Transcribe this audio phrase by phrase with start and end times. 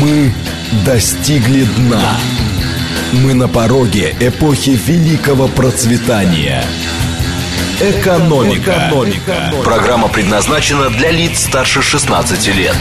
[0.00, 0.30] Мы
[0.84, 2.18] достигли дна.
[3.22, 6.62] Мы на пороге эпохи великого процветания.
[7.80, 8.88] Экономика.
[8.88, 9.52] Экономика.
[9.64, 12.76] Программа предназначена для лиц старше 16 лет.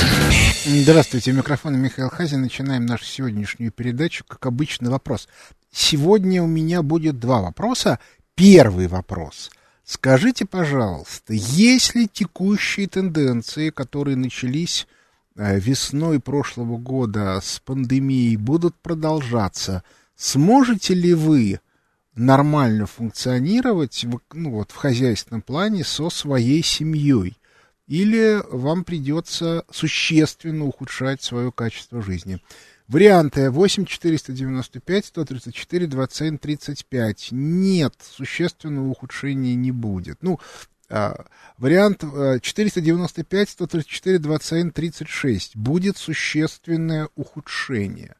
[0.66, 2.42] Здравствуйте, у микрофона Михаил Хазин.
[2.42, 4.26] Начинаем нашу сегодняшнюю передачу.
[4.28, 5.30] Как обычно, вопрос.
[5.72, 8.00] Сегодня у меня будет два вопроса.
[8.36, 9.52] Первый вопрос.
[9.86, 14.88] Скажите, пожалуйста, есть ли текущие тенденции, которые начались
[15.36, 19.84] весной прошлого года с пандемией, будут продолжаться?
[20.16, 21.60] Сможете ли вы
[22.16, 27.38] нормально функционировать ну, вот, в хозяйственном плане со своей семьей?
[27.88, 32.42] Или вам придется существенно ухудшать свое качество жизни?
[32.88, 37.28] Варианты 8 495 134 27 35.
[37.32, 40.20] Нет, существенного ухудшения не будет.
[40.22, 40.40] Ну,
[40.90, 41.26] а,
[41.58, 42.04] вариант
[42.42, 45.56] 495 134 27 36.
[45.56, 48.16] Будет существенное ухудшение.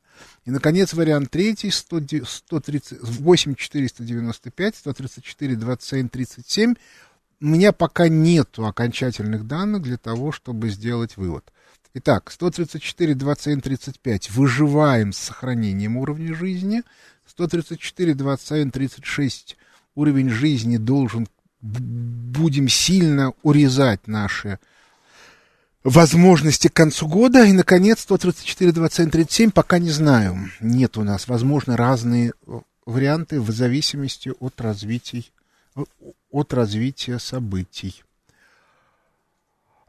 [0.46, 6.76] И, наконец, вариант третий, 100, 130, 8 495 134 27 37.
[7.42, 11.52] У меня пока нету окончательных данных для того, чтобы сделать вывод.
[11.96, 14.30] Итак, 134, 21, 35.
[14.32, 16.84] Выживаем с сохранением уровня жизни.
[17.26, 19.58] 134, 21, 36.
[19.96, 21.28] Уровень жизни должен...
[21.66, 24.60] Будем сильно урезать наши
[25.84, 27.44] возможности к концу года.
[27.46, 29.52] И, наконец, 134, 27, 37.
[29.52, 30.52] Пока не знаю.
[30.60, 31.28] Нет у нас.
[31.28, 32.34] Возможно, разные
[32.86, 35.24] варианты в зависимости от развития,
[36.30, 38.04] от развития событий.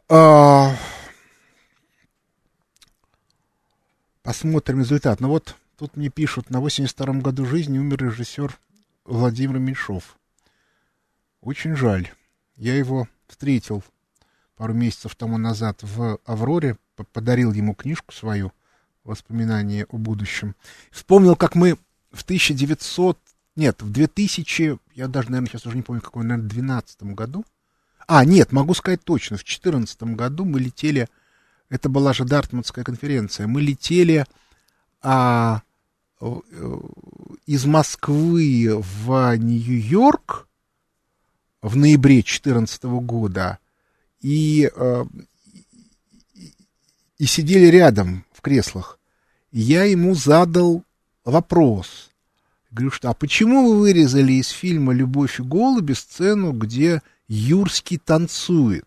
[0.08, 0.74] А...
[4.22, 5.20] Посмотрим результат.
[5.20, 8.58] Ну вот, тут мне пишут, на 82-м году жизни умер режиссер
[9.04, 10.16] Владимир Меньшов.
[11.46, 12.10] Очень жаль.
[12.56, 13.84] Я его встретил
[14.56, 16.76] пару месяцев тому назад в «Авроре»,
[17.12, 18.52] подарил ему книжку свою
[19.04, 20.56] «Воспоминания о будущем».
[20.90, 21.78] Вспомнил, как мы
[22.10, 23.16] в 1900...
[23.54, 24.78] Нет, в 2000...
[24.96, 27.44] Я даже, наверное, сейчас уже не помню, какой, наверное, в 2012 году.
[28.08, 29.36] А, нет, могу сказать точно.
[29.36, 31.06] В 2014 году мы летели
[31.68, 34.26] это была же Дартмутская конференция, мы летели
[35.00, 35.62] а,
[36.20, 36.40] э,
[37.46, 40.46] из Москвы в Нью-Йорк
[41.62, 43.58] в ноябре 2014 года
[44.20, 45.04] и, э,
[47.18, 48.98] и сидели рядом в креслах.
[49.52, 50.84] Я ему задал
[51.24, 52.10] вопрос.
[52.70, 58.86] Говорю, что, а почему вы вырезали из фильма «Любовь и голуби» сцену, где Юрский танцует?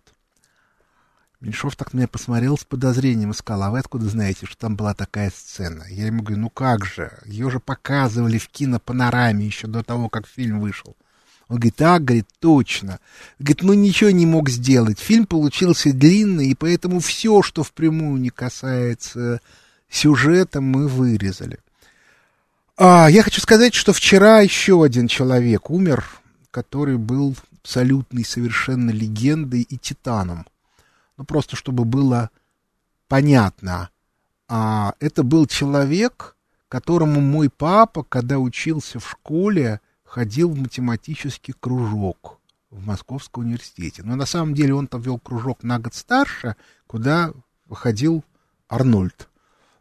[1.39, 4.75] Меньшов так на меня посмотрел с подозрением и сказал, а вы откуда знаете, что там
[4.75, 5.85] была такая сцена?
[5.89, 10.27] Я ему говорю, ну как же, ее же показывали в кинопанораме еще до того, как
[10.27, 10.97] фильм вышел.
[11.49, 12.99] Он говорит, так, говорит, точно.
[13.39, 14.99] Говорит, ну ничего не мог сделать.
[14.99, 19.41] Фильм получился длинный, и поэтому все, что впрямую не касается
[19.89, 21.59] сюжета, мы вырезали.
[22.77, 26.05] А, я хочу сказать, что вчера еще один человек умер,
[26.51, 30.45] который был абсолютной совершенно легендой и титаном
[31.19, 32.31] ну просто чтобы было
[33.09, 33.89] понятно,
[34.47, 36.37] а, это был человек,
[36.69, 44.03] которому мой папа, когда учился в школе, ходил в математический кружок в Московском университете.
[44.03, 46.55] Но на самом деле он там вел кружок на год старше,
[46.87, 47.31] куда
[47.65, 48.23] выходил
[48.67, 49.29] Арнольд.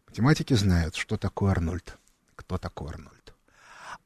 [0.07, 1.97] Математики знают, что такое Арнольд,
[2.35, 3.33] кто такой Арнольд.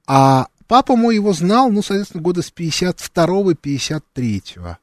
[0.08, 4.78] А папа мой его знал, ну, соответственно, года с 52-53.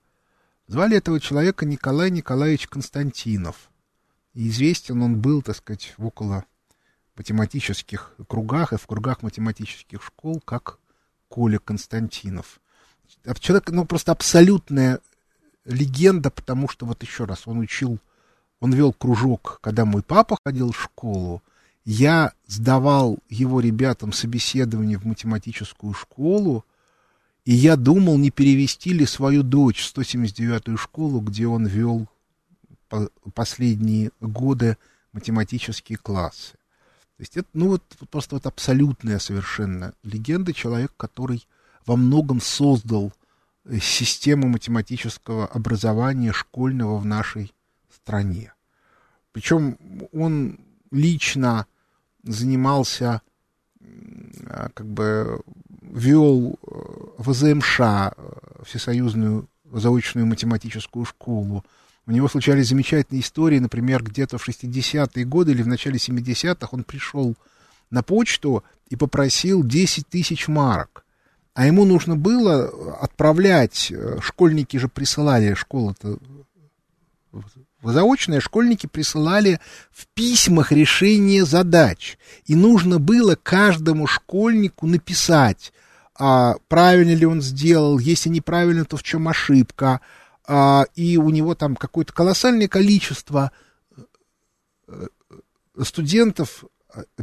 [0.67, 3.71] Звали этого человека Николай Николаевич Константинов.
[4.34, 6.45] И известен он был, так сказать, в около
[7.17, 10.78] математических кругах и в кругах математических школ, как
[11.31, 12.61] Коля Константинов.
[13.39, 14.99] Человек, ну, просто абсолютная
[15.65, 17.99] легенда, потому что, вот еще раз, он учил,
[18.59, 21.43] он вел кружок, когда мой папа ходил в школу,
[21.85, 26.65] я сдавал его ребятам собеседование в математическую школу,
[27.45, 32.07] и я думал, не перевести ли свою дочь в 179-ю школу, где он вел
[33.35, 34.77] последние годы
[35.13, 36.57] математические классы.
[37.21, 41.47] То есть это, ну вот, просто вот абсолютная совершенно легенда, человек, который
[41.84, 43.13] во многом создал
[43.67, 47.53] э, систему математического образования школьного в нашей
[47.95, 48.55] стране.
[49.33, 49.77] Причем
[50.13, 51.67] он лично
[52.22, 53.21] занимался
[54.47, 55.43] а, как бы
[55.83, 56.75] вел э,
[57.19, 58.11] в ЗМШ, э,
[58.65, 61.66] Всесоюзную заочную математическую школу.
[62.10, 66.83] У него случались замечательные истории, например, где-то в 60-е годы или в начале 70-х он
[66.83, 67.36] пришел
[67.89, 71.04] на почту и попросил 10 тысяч марок.
[71.54, 76.18] А ему нужно было отправлять, э, школьники же присылали, школа-то
[77.30, 79.60] в заочное школьники присылали
[79.92, 82.18] в письмах решение задач.
[82.45, 85.72] И нужно было каждому школьнику написать,
[86.18, 90.01] а, правильно ли он сделал, если неправильно, то в чем ошибка.
[90.53, 93.53] А, и у него там какое-то колоссальное количество
[94.89, 95.07] э,
[95.85, 96.65] студентов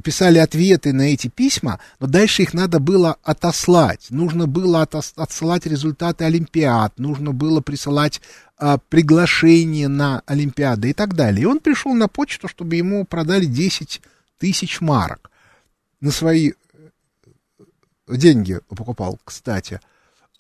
[0.02, 4.08] писали ответы на эти письма, но дальше их надо было отослать.
[4.12, 8.22] Нужно было отос- отсылать результаты Олимпиад, нужно было присылать
[8.58, 11.42] а, приглашение на Олимпиады и так далее.
[11.42, 14.02] И он пришел на почту, чтобы ему продали 10
[14.38, 15.32] тысяч марок.
[16.00, 16.52] На свои
[17.58, 17.66] э,
[18.08, 19.82] деньги покупал, кстати.
[19.84, 19.97] А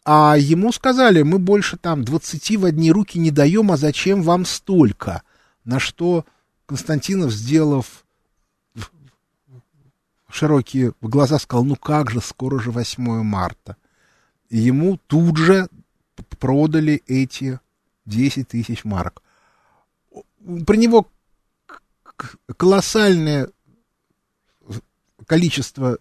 [0.07, 5.23] ему сказали, мы больше там 20 в одни руки не даем, а зачем вам столько?
[5.65, 6.25] На что
[6.65, 8.05] Константинов, сделав
[10.29, 13.75] широкие глаза, сказал, ну как же, скоро же 8 марта.
[14.49, 15.67] И ему тут же
[16.39, 17.59] продали эти
[18.05, 19.21] 10 тысяч марок.
[20.65, 21.09] При него
[22.55, 23.49] колоссальное
[25.25, 25.99] количество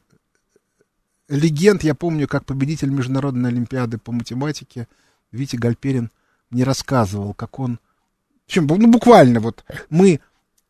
[1.28, 1.82] легенд.
[1.82, 4.88] Я помню, как победитель Международной Олимпиады по математике
[5.32, 6.10] Витя Гальперин
[6.50, 7.78] мне рассказывал, как он...
[8.46, 10.20] Чем, ну, буквально вот мы...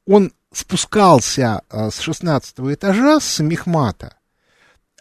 [0.07, 4.17] Он спускался а, с 16 этажа с Мехмата,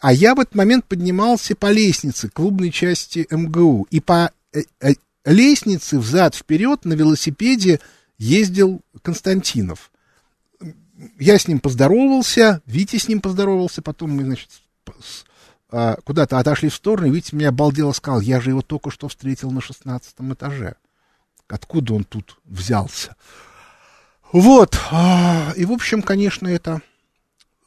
[0.02, 3.88] а я в этот момент поднимался по лестнице клубной части МГУ.
[3.92, 4.94] И по э, э,
[5.24, 7.80] лестнице взад-вперед на велосипеде
[8.18, 9.92] ездил Константинов.
[11.20, 14.50] Я с ним поздоровался, Витя с ним поздоровался, потом мы, значит,
[15.70, 19.08] а, куда-то отошли в сторону, и Витя меня обалдело сказал, я же его только что
[19.08, 20.76] встретил на шестнадцатом этаже.
[21.48, 23.16] Откуда он тут взялся?
[24.32, 24.80] Вот.
[24.92, 26.82] А, и, в общем, конечно, это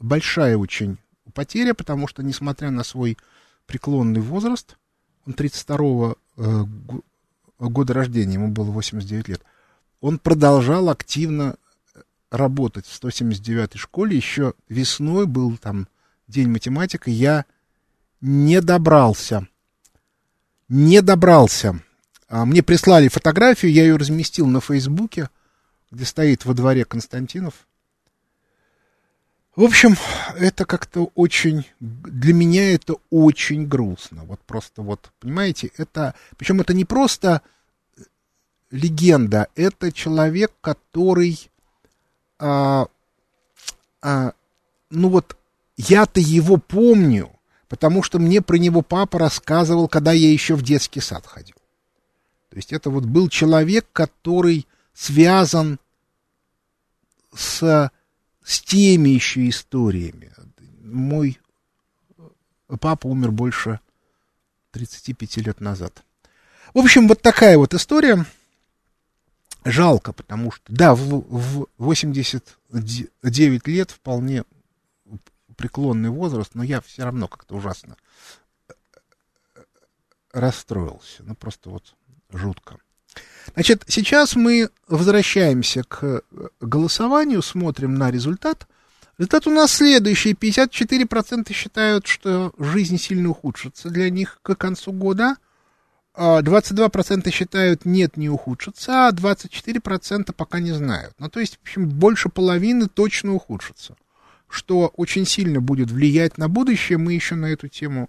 [0.01, 0.99] большая очень
[1.35, 3.17] потеря, потому что, несмотря на свой
[3.67, 4.77] преклонный возраст,
[5.27, 6.65] он 32-го э,
[7.59, 9.43] года рождения, ему было 89 лет,
[10.01, 11.57] он продолжал активно
[12.31, 14.17] работать в 179-й школе.
[14.17, 15.89] Еще весной был там
[16.27, 17.45] день математики, я
[18.21, 19.47] не добрался.
[20.69, 21.81] Не добрался.
[22.29, 25.29] А мне прислали фотографию, я ее разместил на Фейсбуке
[25.91, 27.67] где стоит во дворе Константинов.
[29.57, 29.97] В общем,
[30.37, 34.25] это как-то очень, для меня это очень грустно.
[34.25, 37.43] Вот просто вот, понимаете, это, причем это не просто
[38.71, 41.51] легенда, это человек, который,
[42.39, 42.87] а,
[44.01, 44.33] а,
[44.91, 45.37] ну вот,
[45.77, 47.33] я-то его помню,
[47.69, 51.57] потому что мне про него папа рассказывал, когда я еще в детский сад ходил.
[52.51, 55.79] То есть это вот был человек, который связан
[57.35, 57.91] с,
[58.43, 60.33] с теми еще историями.
[60.83, 61.39] Мой
[62.81, 63.81] папа умер больше
[64.73, 66.03] 35 лет назад.
[66.75, 68.25] В общем, вот такая вот история.
[69.65, 74.45] Жалко, потому что, да, в, в 89 лет вполне
[75.59, 77.97] преклонный возраст, но я все равно как-то ужасно
[80.33, 81.23] расстроился.
[81.23, 81.95] Ну, просто вот
[82.33, 82.79] жутко.
[83.55, 86.23] Значит, сейчас мы возвращаемся к
[86.61, 88.67] голосованию, смотрим на результат.
[89.17, 90.35] Результат у нас следующий.
[90.35, 95.37] 54% считают, что жизнь сильно ухудшится для них к концу года.
[96.15, 101.15] 22% а считают, нет, не ухудшится, а 24% пока не знают.
[101.19, 103.97] Ну, то есть, в общем, больше половины точно ухудшится.
[104.49, 106.99] Что очень сильно будет влиять на будущее.
[106.99, 108.09] Мы еще на эту тему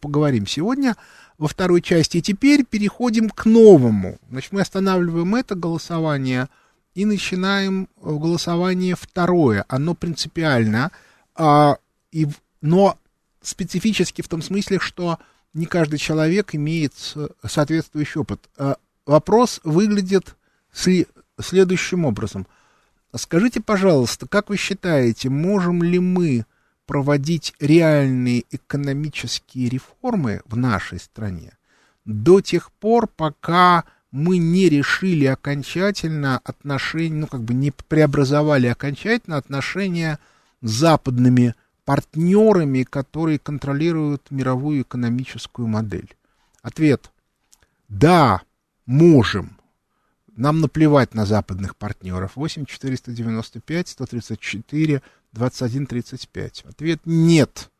[0.00, 0.96] поговорим сегодня
[1.38, 2.18] во второй части.
[2.18, 4.18] И теперь переходим к новому.
[4.30, 6.48] Значит, мы останавливаем это голосование
[6.94, 9.64] и начинаем э, голосование второе.
[9.68, 10.90] Оно принципиально,
[11.34, 11.78] а,
[12.10, 12.28] и,
[12.60, 12.98] но
[13.40, 15.18] специфически в том смысле, что
[15.54, 16.94] не каждый человек имеет
[17.44, 18.40] соответствующий опыт.
[18.56, 20.36] А, вопрос выглядит
[20.72, 22.46] следующим образом.
[23.14, 26.46] Скажите, пожалуйста, как вы считаете, можем ли мы
[26.86, 31.52] проводить реальные экономические реформы в нашей стране
[32.04, 39.36] до тех пор, пока мы не решили окончательно отношения, ну, как бы не преобразовали окончательно
[39.36, 40.18] отношения
[40.60, 41.54] с западными
[41.84, 46.14] партнерами, которые контролируют мировую экономическую модель.
[46.62, 47.10] Ответ.
[47.88, 48.42] Да,
[48.86, 49.58] можем.
[50.36, 52.32] Нам наплевать на западных партнеров.
[52.36, 56.64] 8 495 134 2135.
[56.68, 57.70] Ответ нет.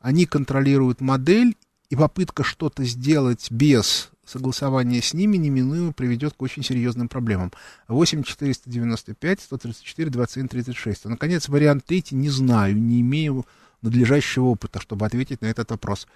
[0.00, 1.56] Они контролируют модель,
[1.90, 7.52] и попытка что-то сделать без согласования с ними неминуемо приведет к очень серьезным проблемам.
[7.88, 11.04] 8 495 134 27 36.
[11.04, 13.46] наконец, вариант третий не знаю, не имею
[13.82, 16.06] надлежащего опыта, чтобы ответить на этот вопрос.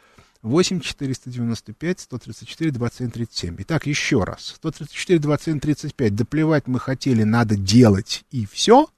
[0.42, 3.56] 8 495 134 21 37.
[3.58, 4.54] Итак, еще раз.
[4.56, 6.14] 134 21 35.
[6.14, 8.88] Доплевать мы хотели, надо делать и все.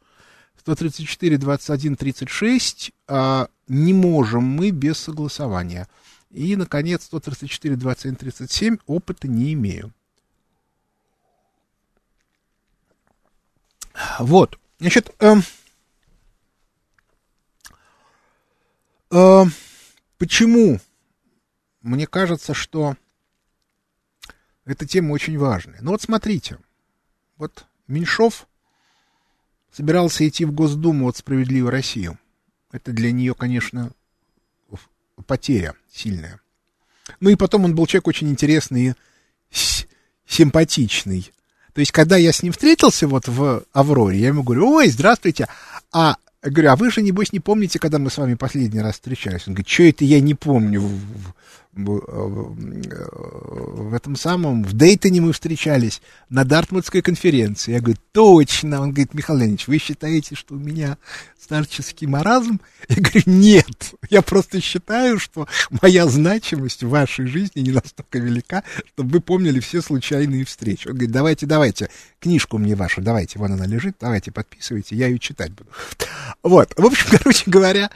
[0.59, 2.93] 134 21 36.
[3.09, 5.89] А, не можем мы без согласования.
[6.31, 8.77] И, наконец, 134 21 37.
[8.87, 9.93] Опыта не имею.
[14.19, 14.59] Вот.
[14.79, 15.35] Значит, э,
[19.11, 19.45] э,
[20.19, 20.81] почему
[21.83, 22.97] мне кажется, что
[24.65, 25.79] эта тема очень важная.
[25.81, 26.59] Ну вот смотрите,
[27.37, 28.47] вот Меньшов
[29.73, 32.17] собирался идти в Госдуму от «Справедливой России».
[32.73, 33.93] Это для нее, конечно,
[35.27, 36.41] потеря сильная.
[37.19, 38.95] Ну и потом он был человек очень интересный и
[40.27, 41.33] симпатичный.
[41.73, 45.49] То есть, когда я с ним встретился вот в Авроре, я ему говорю, ой, здравствуйте,
[45.93, 48.95] а я говорю, а вы же, небось, не помните, когда мы с вами последний раз
[48.95, 49.47] встречались?
[49.47, 50.89] Он говорит, что это я не помню?
[51.73, 53.15] В
[53.95, 57.71] этом самом, в Дейтоне мы встречались, на Дартмутской конференции.
[57.73, 58.81] Я говорю, точно.
[58.81, 60.99] Он говорит, Михаил Леонидович, вы считаете, что у меня
[61.41, 62.61] старческий маразм?
[62.89, 63.95] Я говорю, нет.
[64.09, 65.47] Я просто считаю, что
[65.81, 70.89] моя значимость в вашей жизни не настолько велика, чтобы вы помнили все случайные встречи.
[70.89, 75.21] Он говорит, давайте, давайте, книжку мне вашу, давайте, вон она лежит, давайте, подписывайте, я ее
[75.21, 75.71] читать буду.
[76.43, 77.91] Вот, в общем, короче говоря,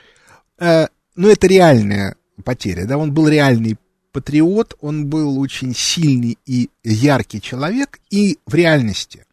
[0.59, 3.76] э, ну, это реальная потеря, да, он был реальный
[4.12, 9.25] патриот, он был очень сильный и яркий человек, и в реальности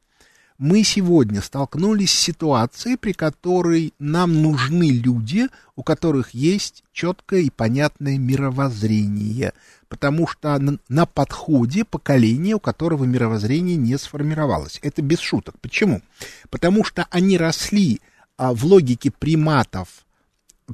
[0.62, 7.50] мы сегодня столкнулись с ситуацией, при которой нам нужны люди, у которых есть четкое и
[7.50, 9.54] понятное мировоззрение,
[9.90, 14.80] потому что на, подходе поколение, у которого мировоззрение не сформировалось.
[14.84, 15.56] Это без шуток.
[15.62, 16.04] Почему?
[16.52, 18.00] Потому что они росли
[18.38, 20.06] а, в логике приматов,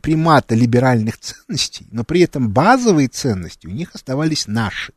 [0.02, 4.94] примата либеральных ценностей, но при этом базовые ценности у них оставались наши.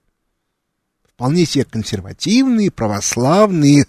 [1.14, 3.86] Вполне себе консервативные, православные,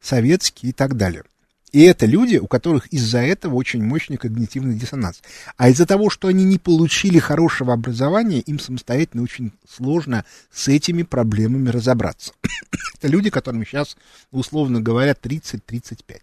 [0.00, 1.24] советские и так далее.
[1.72, 5.20] И это люди, у которых из-за этого очень мощный когнитивный диссонанс.
[5.56, 11.02] А из-за того, что они не получили хорошего образования, им самостоятельно очень сложно с этими
[11.02, 12.32] проблемами разобраться.
[12.94, 13.98] это люди, которым сейчас,
[14.30, 16.20] условно говоря, 30-35.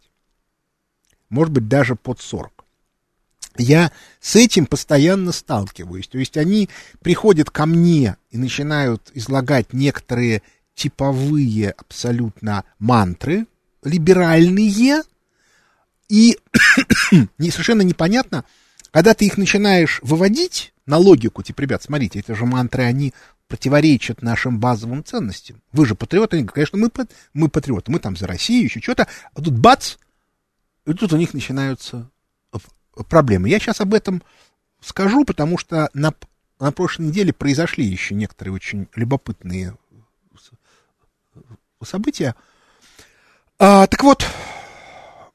[1.30, 2.55] Может быть, даже под 40
[3.58, 6.08] я с этим постоянно сталкиваюсь.
[6.08, 6.70] То есть они
[7.02, 10.42] приходят ко мне и начинают излагать некоторые
[10.74, 13.48] типовые абсолютно мантры,
[13.84, 15.04] либеральные,
[16.10, 16.38] и
[17.40, 18.46] совершенно непонятно,
[18.92, 23.14] когда ты их начинаешь выводить на логику, типа, ребят, смотрите, это же мантры, они
[23.48, 25.62] противоречат нашим базовым ценностям.
[25.72, 26.92] Вы же патриоты, они конечно, мы,
[27.34, 29.96] мы патриоты, мы там за Россию, еще что-то, а тут бац,
[30.86, 32.10] и тут у них начинаются
[33.10, 33.50] проблемы.
[33.50, 34.24] Я сейчас об этом
[34.82, 36.14] скажу, потому что на,
[36.60, 39.78] на прошлой неделе произошли еще некоторые очень любопытные
[41.84, 42.36] события.
[43.60, 44.26] А, так вот,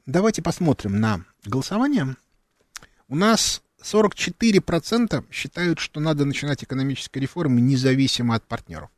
[0.07, 2.17] давайте посмотрим на голосование.
[3.09, 8.91] У нас 44% считают, что надо начинать экономические реформы независимо от партнеров.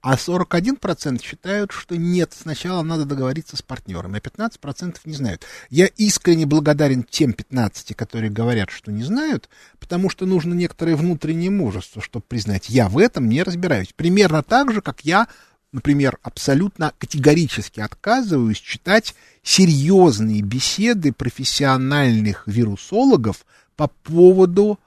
[0.00, 5.44] А 41% считают, что нет, сначала надо договориться с партнерами, а 15% не знают.
[5.70, 9.48] Я искренне благодарен тем 15, которые говорят, что не знают,
[9.80, 13.92] потому что нужно некоторое внутреннее мужество, чтобы признать, я в этом не разбираюсь.
[13.92, 15.26] Примерно так же, как я,
[15.72, 24.78] например, абсолютно категорически отказываюсь читать серьезные беседы профессиональных вирусологов по поводу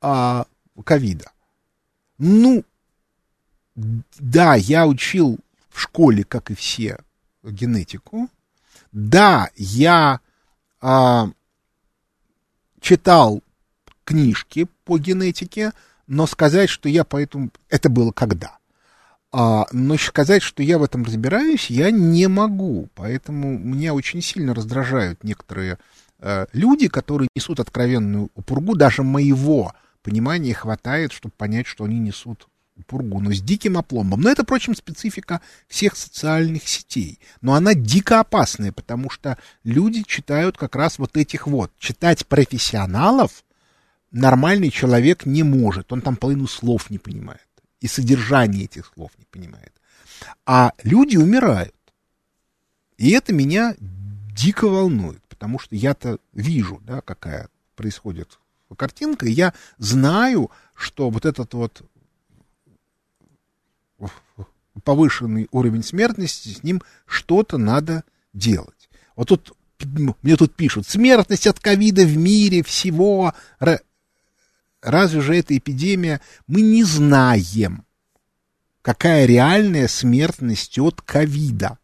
[0.00, 0.46] а,
[0.84, 1.32] ковида.
[2.18, 2.64] Ну,
[3.74, 5.38] да, я учил
[5.70, 6.98] в школе, как и все,
[7.42, 8.28] генетику.
[8.92, 10.20] Да, я
[10.80, 11.30] а,
[12.80, 13.42] читал
[14.04, 15.72] книжки по генетике,
[16.06, 17.50] но сказать, что я поэтому...
[17.70, 18.58] Это было когда?
[19.30, 22.88] А, но сказать, что я в этом разбираюсь, я не могу.
[22.94, 25.78] Поэтому меня очень сильно раздражают некоторые
[26.18, 28.74] э, люди, которые несут откровенную пургу.
[28.74, 32.46] Даже моего понимания хватает, чтобы понять, что они несут
[32.86, 34.20] пургу, но с диким опломбом.
[34.20, 37.18] Но это, впрочем, специфика всех социальных сетей.
[37.40, 41.72] Но она дико опасная, потому что люди читают как раз вот этих вот.
[41.78, 43.44] Читать профессионалов
[44.10, 45.92] нормальный человек не может.
[45.92, 47.46] Он там половину слов не понимает.
[47.80, 49.72] И содержание этих слов не понимает.
[50.46, 51.74] А люди умирают.
[52.96, 58.38] И это меня дико волнует, потому что я-то вижу, да, какая происходит
[58.76, 61.82] картинка, и я знаю, что вот этот вот
[64.84, 68.88] повышенный уровень смертности, с ним что-то надо делать.
[69.16, 69.56] Вот тут
[70.22, 73.34] мне тут пишут, смертность от ковида в мире всего
[74.82, 77.84] разве же эта эпидемия, мы не знаем,
[78.82, 81.78] какая реальная смертность от ковида.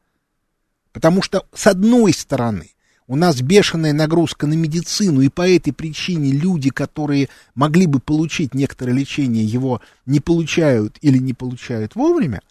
[0.93, 2.71] Потому что, с одной стороны,
[3.07, 8.53] у нас бешеная нагрузка на медицину, и по этой причине люди, которые могли бы получить
[8.53, 12.43] некоторое лечение, его не получают или не получают вовремя.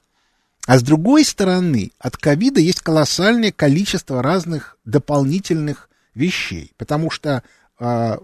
[0.68, 7.42] А с другой стороны, от ковида есть колоссальное количество разных дополнительных вещей, потому что
[7.80, 8.18] э,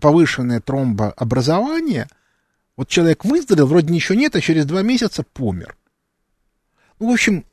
[0.00, 2.08] повышенное тромбообразование,
[2.76, 5.76] вот человек выздоровел, вроде ничего нет, а через два месяца помер.
[6.98, 7.44] Ну, в общем,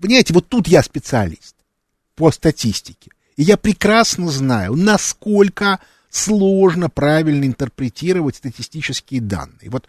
[0.00, 1.54] понимаете, вот тут я специалист
[2.14, 3.10] по статистике.
[3.36, 9.68] И я прекрасно знаю, насколько сложно правильно интерпретировать статистические данные.
[9.68, 9.86] Вот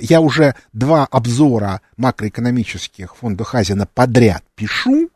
[0.00, 5.10] я уже два обзора макроэкономических фонда Хазина подряд пишу,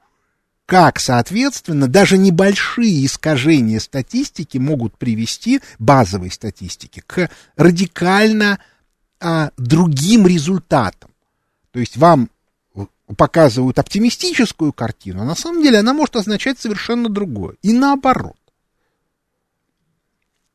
[0.67, 8.59] как, соответственно, даже небольшие искажения статистики могут привести, базовой статистики, к радикально
[9.21, 11.11] а, другим результатам.
[11.73, 12.31] То есть вам
[13.17, 17.57] показывают оптимистическую картину, а на самом деле она может означать совершенно другое.
[17.63, 18.37] И наоборот.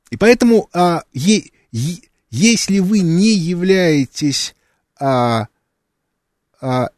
[0.10, 1.98] И поэтому, а, е, е,
[2.30, 4.56] если вы не являетесь
[5.00, 5.48] а,
[6.60, 6.90] а,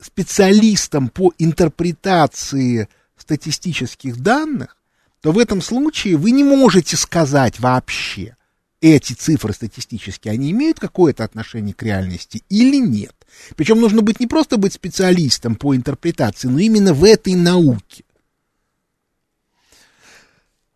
[0.00, 4.76] специалистом по интерпретации статистических данных,
[5.20, 8.36] то в этом случае вы не можете сказать вообще,
[8.80, 13.14] эти цифры статистические, они имеют какое-то отношение к реальности или нет.
[13.54, 18.02] Причем нужно быть не просто быть специалистом по интерпретации, но именно в этой науке.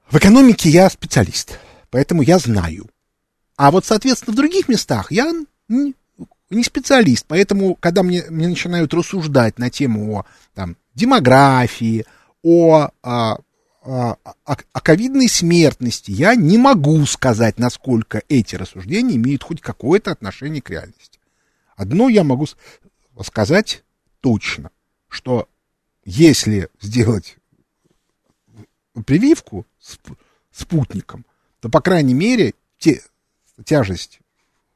[0.09, 1.59] В экономике я специалист,
[1.97, 2.91] поэтому я знаю.
[3.57, 5.33] А вот, соответственно, в других местах я
[5.67, 5.95] не,
[6.62, 12.05] специалист, поэтому, когда мне, мне начинают рассуждать на тему о там, демографии,
[12.43, 13.38] о, о,
[13.83, 20.61] о, о ковидной смертности, я не могу сказать, насколько эти рассуждения имеют хоть какое-то отношение
[20.61, 21.19] к реальности.
[21.76, 22.47] Одно я могу
[23.25, 23.85] сказать
[24.21, 24.69] точно,
[25.09, 25.49] что
[26.05, 27.38] если сделать
[29.07, 29.99] прививку с
[30.53, 31.25] спутником,
[31.67, 33.02] то, по крайней мере, те,
[33.65, 34.21] тяжесть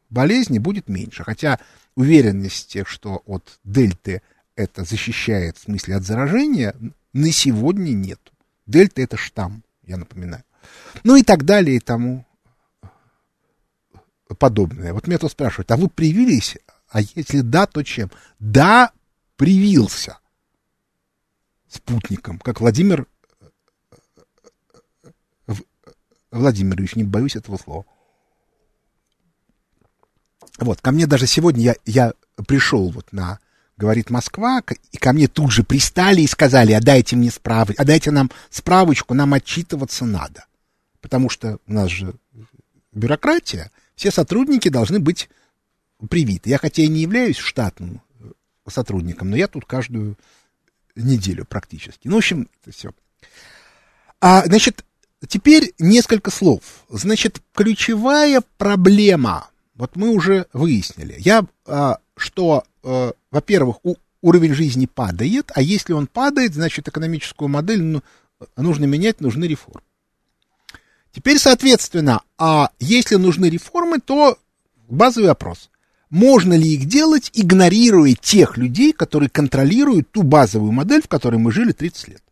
[0.09, 1.22] болезни будет меньше.
[1.22, 1.61] Хотя
[1.94, 4.22] уверенности, что от дельты
[4.57, 6.74] это защищает в смысле от заражения,
[7.12, 8.18] на сегодня нет.
[8.66, 10.42] Дельта это штамм, я напоминаю.
[11.05, 12.26] Ну и так далее и тому
[14.37, 14.92] подобное.
[14.92, 16.57] Вот меня тут спрашивают, а вы привились
[16.88, 18.11] а если да, то чем?
[18.40, 18.90] Да,
[19.37, 20.18] привился
[21.68, 23.07] спутником, как Владимир
[26.30, 27.84] Владимирович, не боюсь этого слова.
[30.58, 32.12] Вот, ко мне даже сегодня я, я
[32.46, 33.38] пришел вот на
[33.76, 34.62] говорит Москва,
[34.92, 38.30] и ко мне тут же пристали и сказали, а дайте мне справочку, а дайте нам
[38.50, 40.44] справочку, нам отчитываться надо.
[41.00, 42.14] Потому что у нас же
[42.92, 45.30] бюрократия, все сотрудники должны быть
[46.10, 46.46] привит.
[46.46, 48.32] Я хотя и не являюсь штатным э,
[48.68, 50.18] сотрудником, но я тут каждую
[50.94, 52.06] неделю практически.
[52.06, 52.90] Ну, в общем, это все.
[54.20, 54.84] А, значит,
[55.26, 56.61] теперь несколько слов.
[56.88, 63.76] Значит, ключевая проблема, вот мы уже выяснили, я, а, что, а, во-первых,
[64.22, 68.02] уровень жизни падает, а если он падает, значит, экономическую модель ну,
[68.56, 69.83] нужно менять, нужны реформы.
[71.12, 74.38] Теперь, соответственно, а если нужны реформы, то
[74.88, 75.70] базовый вопрос
[76.11, 81.52] можно ли их делать, игнорируя тех людей, которые контролируют ту базовую модель, в которой мы
[81.52, 82.22] жили 30 лет.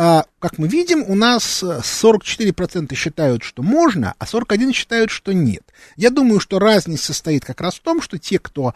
[0.00, 5.64] А, как мы видим, у нас 44% считают, что можно, а 41% считают, что нет.
[5.96, 8.74] Я думаю, что разница состоит как раз в том, что те, кто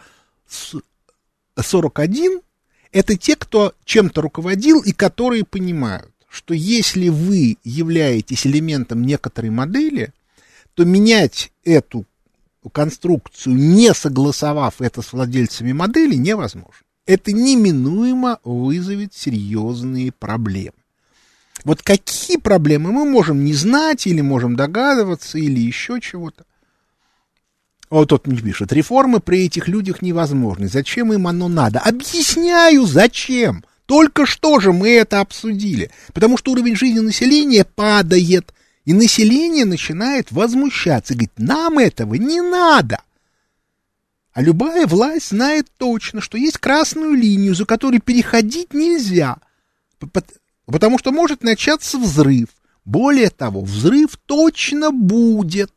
[1.55, 2.41] 41,
[2.91, 10.11] это те, кто чем-то руководил и которые понимают, что если вы являетесь элементом некоторой модели,
[10.73, 12.05] то менять эту
[12.73, 16.83] конструкцию, не согласовав это с владельцами модели, невозможно.
[17.05, 20.82] Это неминуемо вызовет серьезные проблемы.
[21.63, 26.45] Вот какие проблемы мы можем не знать, или можем догадываться, или еще чего-то.
[27.89, 30.67] Вот тот мне пишет, реформы при этих людях невозможны.
[30.67, 31.79] Зачем им оно надо?
[31.79, 33.63] Объясняю, зачем.
[33.85, 35.91] Только что же мы это обсудили.
[36.13, 38.53] Потому что уровень жизни населения падает.
[38.85, 43.01] И население начинает возмущаться, говорит, нам этого не надо.
[44.33, 49.37] А любая власть знает точно, что есть красную линию, за которой переходить нельзя,
[50.65, 52.49] потому что может начаться взрыв.
[52.85, 55.71] Более того, взрыв точно будет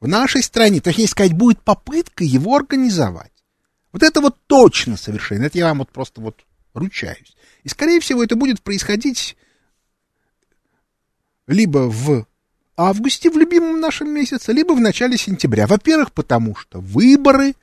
[0.00, 3.32] в нашей стране, точнее сказать, будет попытка его организовать.
[3.92, 7.34] Вот это вот точно совершенно, это я вам вот просто вот ручаюсь.
[7.64, 9.36] И, скорее всего, это будет происходить
[11.46, 12.26] либо в
[12.76, 15.66] августе, в любимом нашем месяце, либо в начале сентября.
[15.66, 17.54] Во-первых, потому что выборы,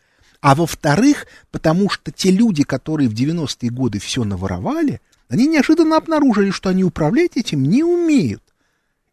[0.41, 5.01] а во-вторых, потому что те люди, которые в 90-е годы все наворовали,
[5.33, 8.43] они неожиданно обнаружили, что они управлять этим не умеют.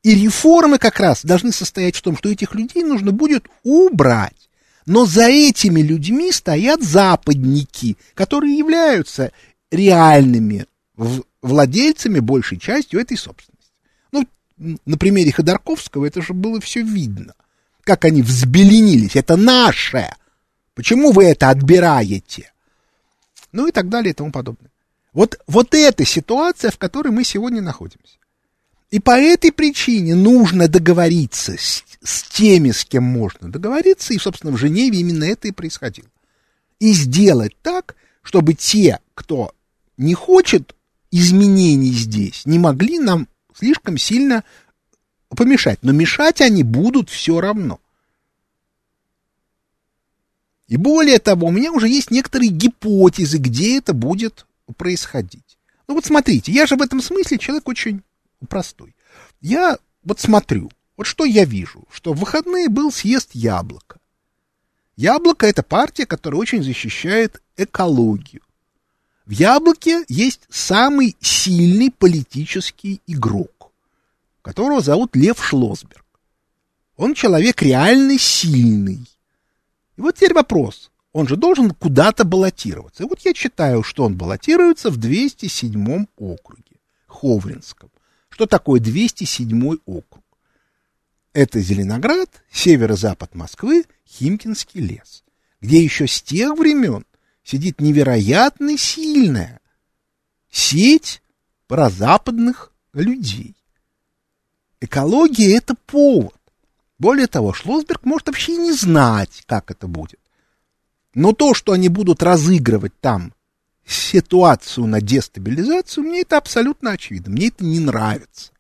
[0.03, 4.51] И реформы как раз должны состоять в том, что этих людей нужно будет убрать.
[4.85, 9.33] Но за этими людьми стоят западники, которые являются
[9.71, 10.67] реальными
[11.41, 13.73] владельцами большей частью этой собственности.
[14.13, 14.27] Ну,
[14.85, 17.33] на примере Ходорковского это же было все видно.
[17.83, 19.17] Как они взбеленились.
[19.17, 20.15] Это наше.
[20.75, 22.53] Почему вы это отбираете?
[23.53, 24.71] Ну и так далее и тому подобное.
[25.13, 28.19] Вот, вот эта ситуация, в которой мы сегодня находимся.
[28.91, 34.53] И по этой причине нужно договориться с, с теми, с кем можно договориться, и, собственно,
[34.53, 36.09] в Женеве именно это и происходило.
[36.81, 39.55] И сделать так, чтобы те, кто
[39.97, 40.75] не хочет
[41.11, 44.45] изменений здесь, не могли нам слишком сильно
[45.29, 45.81] помешать.
[45.83, 47.81] Но мешать они будут все равно.
[50.67, 54.47] И более того, у меня уже есть некоторые гипотезы, где это будет
[54.77, 55.59] происходить.
[55.89, 58.03] Ну вот смотрите, я же в этом смысле человек очень
[58.49, 58.95] простой.
[59.41, 63.99] Я вот смотрю, вот что я вижу, что в выходные был съезд Яблоко.
[64.97, 68.43] Яблоко— это партия, которая очень защищает экологию.
[69.27, 73.73] В Яблоке есть самый сильный политический игрок,
[74.43, 76.05] которого зовут Лев Шлосберг.
[76.97, 79.09] Он человек реально сильный.
[79.97, 80.91] И вот теперь вопрос.
[81.13, 83.03] Он же должен куда-то баллотироваться.
[83.03, 87.91] И вот я читаю, что он баллотируется в 207 округе, Ховринском.
[88.29, 90.25] Что такое 207 округ?
[91.33, 95.25] Это Зеленоград, северо-запад Москвы, Химкинский лес,
[95.61, 97.05] где еще с тех времен
[97.43, 99.61] сидит невероятно сильная
[100.51, 101.23] сеть
[101.67, 103.57] прозападных людей.
[104.81, 106.35] Экология— это повод.
[106.99, 110.20] Более того, Шлосберг может вообще не знать, как это будет.
[111.15, 113.35] Но то, что они будут разыгрывать там
[113.87, 117.33] ситуацию на дестабилизацию, мне это абсолютно очевидно.
[117.33, 118.53] Мне это не нравится.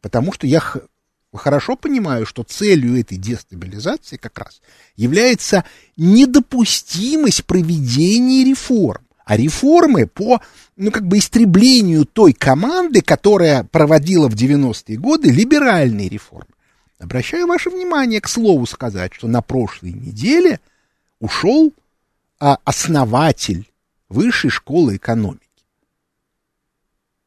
[0.00, 0.62] Потому что я
[1.32, 4.60] хорошо понимаю, что целью этой дестабилизации как раз
[4.96, 5.64] является
[5.96, 9.02] недопустимость проведения реформ.
[9.24, 10.40] А реформы по,
[10.76, 16.48] ну, как бы истреблению той команды, которая проводила в 90-е годы либеральные реформы.
[16.98, 20.60] Обращаю ваше внимание, к слову сказать, что на прошлой неделе
[21.20, 21.72] ушел
[22.38, 23.68] а, основатель
[24.08, 25.42] Высшей школы экономики.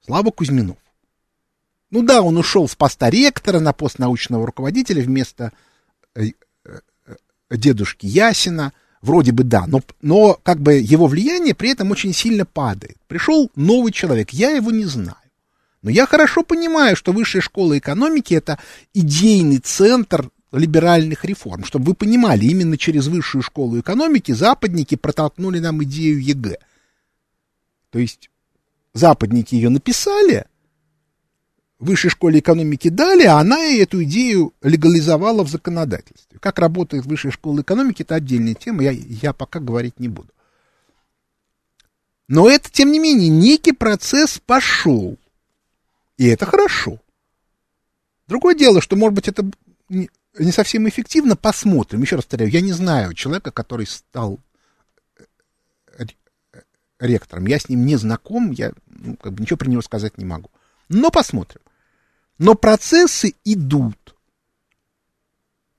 [0.03, 0.77] Слава Кузьминов.
[1.91, 5.51] Ну да, он ушел с поста ректора на пост научного руководителя вместо
[6.15, 6.29] э,
[6.65, 6.79] э,
[7.51, 8.73] дедушки Ясина.
[9.01, 12.97] Вроде бы да, но, но как бы его влияние при этом очень сильно падает.
[13.07, 15.17] Пришел новый человек, я его не знаю.
[15.81, 18.59] Но я хорошо понимаю, что высшая школа экономики это
[18.93, 21.63] идейный центр либеральных реформ.
[21.63, 26.57] Чтобы вы понимали, именно через высшую школу экономики западники протолкнули нам идею ЕГЭ.
[27.89, 28.29] То есть
[28.93, 30.45] западники ее написали,
[31.79, 36.39] высшей школе экономики дали, а она эту идею легализовала в законодательстве.
[36.39, 40.29] Как работает высшая школа экономики, это отдельная тема, я, я пока говорить не буду.
[42.27, 45.17] Но это, тем не менее, некий процесс пошел.
[46.17, 46.99] И это хорошо.
[48.27, 49.49] Другое дело, что, может быть, это
[50.37, 52.01] не, совсем эффективно, посмотрим.
[52.01, 54.39] Еще раз повторяю, я не знаю человека, который стал
[55.97, 56.05] э,
[56.99, 57.47] ректором.
[57.47, 60.49] Я с ним не знаком, я ну, как бы ничего про него сказать не могу.
[60.89, 61.61] Но посмотрим.
[62.37, 64.15] Но процессы идут.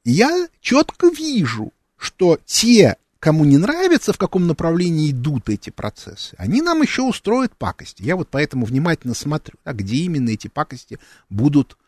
[0.05, 6.61] Я четко вижу, что те, кому не нравится, в каком направлении идут эти процессы, они
[6.61, 8.03] нам еще устроят пакости.
[8.03, 10.99] Я вот поэтому внимательно смотрю, а где именно эти пакости
[11.31, 11.79] будут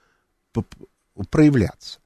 [1.31, 1.99] проявляться.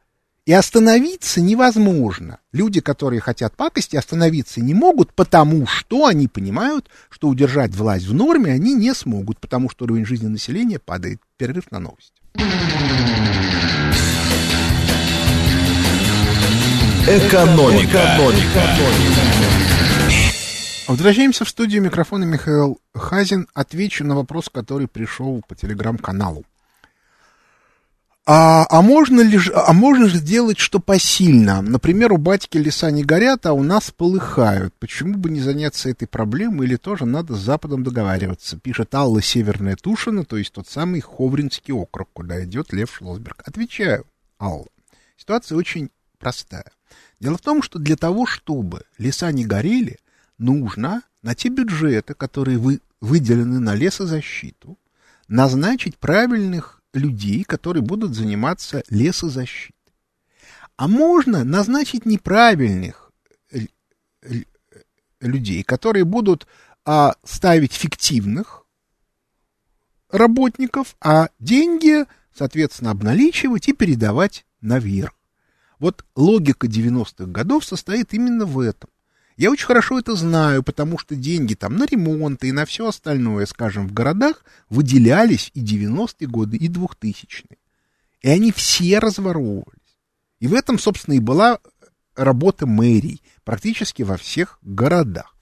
[0.48, 2.38] И остановиться невозможно.
[2.52, 8.14] Люди, которые хотят пакости, остановиться не могут, потому что они понимают, что удержать власть в
[8.14, 11.20] норме они не смогут, потому что уровень жизни населения падает.
[11.36, 12.14] Перерыв на новости.
[17.06, 18.16] Экономика.
[18.16, 18.62] Экономика.
[20.86, 23.48] Возвращаемся в студию микрофона Михаил Хазин.
[23.52, 26.46] Отвечу на вопрос, который пришел по телеграм-каналу.
[28.30, 31.62] А, а, можно ли, а можно же сделать что посильно?
[31.62, 34.74] Например, у батьки леса не горят, а у нас полыхают.
[34.74, 38.58] Почему бы не заняться этой проблемой или тоже надо с Западом договариваться?
[38.58, 43.42] Пишет Алла Северная Тушина, то есть тот самый Ховринский округ, куда идет Лев Шлосберг.
[43.46, 44.04] Отвечаю,
[44.38, 44.66] Алла.
[45.16, 45.88] Ситуация очень
[46.18, 46.70] простая.
[47.20, 50.00] Дело в том, что для того, чтобы леса не горели,
[50.36, 54.76] нужно на те бюджеты, которые вы, выделены на лесозащиту,
[55.28, 59.74] назначить правильных людей, которые будут заниматься лесозащитой.
[60.76, 63.12] А можно назначить неправильных
[65.20, 66.46] людей, которые будут
[66.84, 68.64] а, ставить фиктивных
[70.10, 75.12] работников, а деньги, соответственно, обналичивать и передавать наверх.
[75.78, 78.90] Вот логика 90-х годов состоит именно в этом.
[79.38, 83.46] Я очень хорошо это знаю, потому что деньги там на ремонты и на все остальное,
[83.46, 87.56] скажем, в городах выделялись и 90-е годы, и 2000-е.
[88.20, 89.78] И они все разворовывались.
[90.40, 91.60] И в этом, собственно, и была
[92.16, 95.36] работа мэрий практически во всех городах.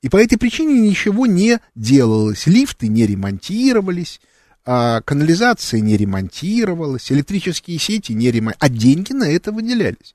[0.00, 2.46] И по этой причине ничего не делалось.
[2.46, 4.18] Лифты не ремонтировались,
[4.64, 10.14] а канализация не ремонтировалась, электрические сети не ремонтировались, а деньги на это выделялись.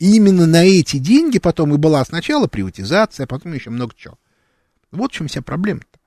[0.00, 4.18] И именно на эти деньги потом и была сначала приватизация, а потом еще много чего.
[4.90, 6.00] Вот в чем вся проблема-то.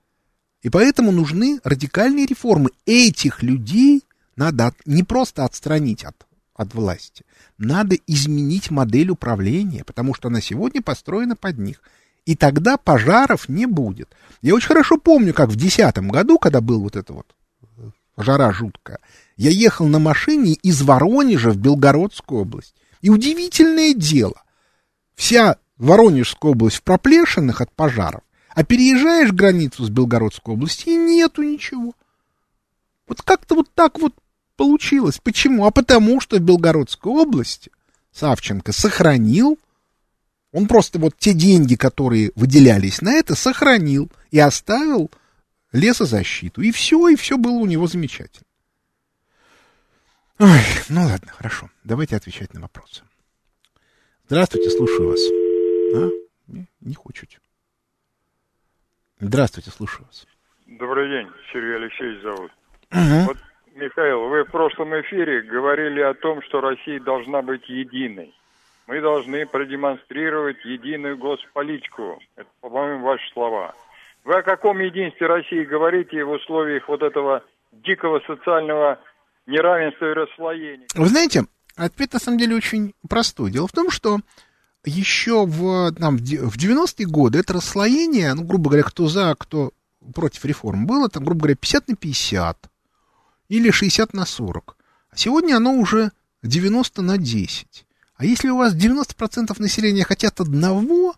[0.64, 2.72] И поэтому нужны радикальные реформы.
[2.88, 4.04] Этих людей
[4.36, 6.16] надо от, не просто отстранить от,
[6.56, 7.24] от власти,
[7.60, 11.82] надо изменить модель управления, потому что она сегодня построена под них.
[12.26, 14.10] И тогда пожаров не будет.
[14.42, 17.36] Я очень хорошо помню, как в 2010 году, когда был вот это вот
[17.78, 19.00] э, жара жуткая,
[19.38, 22.74] я ехал на машине из Воронежа в Белгородскую область.
[23.04, 24.42] И удивительное дело,
[25.14, 28.22] вся Воронежская область в проплешинах от пожаров,
[28.56, 31.94] а переезжаешь границу с Белгородской области, и нету ничего.
[33.06, 34.14] Вот как-то вот так вот
[34.56, 35.20] получилось.
[35.22, 35.66] Почему?
[35.66, 37.72] А потому что в Белгородской области
[38.14, 39.60] Савченко сохранил,
[40.54, 45.12] он просто вот те деньги, которые выделялись на это, сохранил и оставил
[45.74, 46.62] лесозащиту.
[46.62, 48.46] И все, и все было у него замечательно.
[50.40, 51.70] Ой, ну ладно, хорошо.
[51.84, 53.04] Давайте отвечать на вопросы.
[54.28, 55.20] Здравствуйте, слушаю вас.
[55.96, 56.10] А?
[56.48, 57.40] Не, не хочете.
[59.20, 60.26] Здравствуйте, слушаю вас.
[60.66, 62.52] Добрый день, Сергей Алексеевич зовут.
[62.92, 63.28] Угу.
[63.28, 63.38] Вот,
[63.76, 68.34] Михаил, вы в прошлом эфире говорили о том, что Россия должна быть единой.
[68.88, 72.20] Мы должны продемонстрировать единую госполитику.
[72.36, 73.76] Это, по-моему, ваши слова.
[74.26, 79.00] Вы о каком единстве России говорите в условиях вот этого дикого социального
[79.46, 80.88] неравенство и расслоение.
[80.96, 83.52] Вы знаете, ответ на самом деле очень простой.
[83.52, 84.20] Дело в том, что
[84.86, 89.72] еще в, там, в 90-е годы это расслоение, ну, грубо говоря, кто за, кто
[90.14, 92.70] против реформ, было там, грубо говоря, 50 на 50
[93.50, 94.78] или 60 на 40.
[95.12, 97.86] А сегодня оно уже 90 на 10.
[98.16, 101.16] А если у вас 90% населения хотят одного,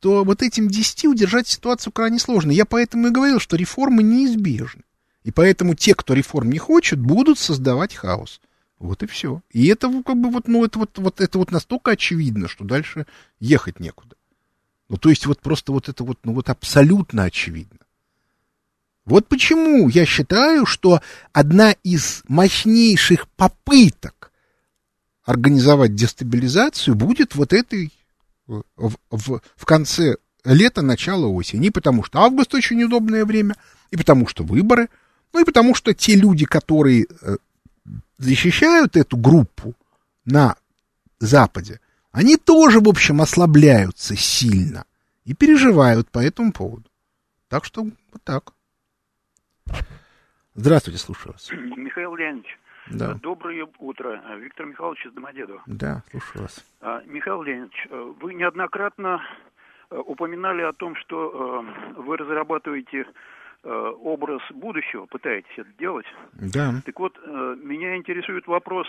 [0.00, 2.50] то вот этим 10 удержать ситуацию крайне сложно.
[2.50, 4.82] Я поэтому и говорил, что реформы неизбежны.
[5.26, 8.40] И поэтому те, кто реформ не хочет, будут создавать хаос.
[8.78, 9.42] Вот и все.
[9.50, 13.06] И это как бы вот, ну, это вот, вот, это вот настолько очевидно, что дальше
[13.40, 14.14] ехать некуда.
[14.88, 17.80] Ну, то есть вот просто вот это вот, ну, вот абсолютно очевидно.
[19.04, 21.00] Вот почему я считаю, что
[21.32, 24.30] одна из мощнейших попыток
[25.24, 27.92] организовать дестабилизацию будет вот этой
[28.46, 28.62] в,
[29.10, 31.70] в, в конце лета, начала осени.
[31.70, 33.56] Потому что август очень удобное время,
[33.90, 34.88] и потому что выборы–
[35.36, 37.36] ну и потому что те люди, которые э,
[38.16, 39.74] защищают эту группу
[40.24, 40.56] на
[41.18, 41.78] Западе,
[42.10, 44.86] они тоже, в общем, ослабляются сильно
[45.26, 46.88] и переживают по этому поводу.
[47.50, 48.54] Так что вот так.
[50.54, 51.50] Здравствуйте, слушаю вас.
[51.52, 52.58] Михаил Леонидович,
[52.92, 53.12] да.
[53.12, 54.22] доброе утро.
[54.38, 55.62] Виктор Михайлович из Домодедова.
[55.66, 56.64] Да, слушаю вас.
[56.80, 59.20] А, Михаил Леонидович, э, вы неоднократно
[59.90, 61.62] э, упоминали о том, что
[61.94, 63.04] вы разрабатываете
[63.64, 66.06] образ будущего, пытаетесь это делать.
[66.32, 66.74] Да.
[66.84, 68.86] Так вот, э, меня интересует вопрос,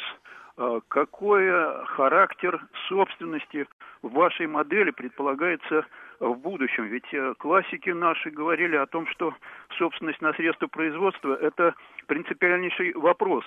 [0.58, 1.50] э, какой
[1.86, 3.68] характер собственности
[4.02, 5.86] в вашей модели предполагается
[6.20, 6.86] в будущем?
[6.86, 9.34] Ведь классики наши говорили о том, что
[9.78, 11.74] собственность на средства производства– это
[12.06, 13.46] принципиальнейший вопрос.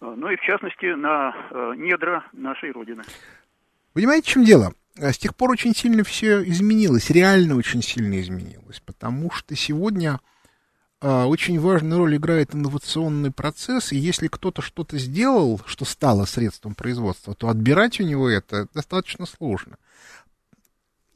[0.00, 1.34] Ну и в частности на
[1.76, 3.04] недра нашей Родины.
[3.94, 4.72] Понимаете, в чем дело?
[4.96, 10.33] С тех пор очень сильно все изменилось, реально очень сильно изменилось, потому что сегодня а,
[11.00, 17.34] очень важную роль играет инновационный процесс, и если кто-то что-то сделал, что стало средством производства,
[17.34, 19.76] то отбирать у него это достаточно сложно.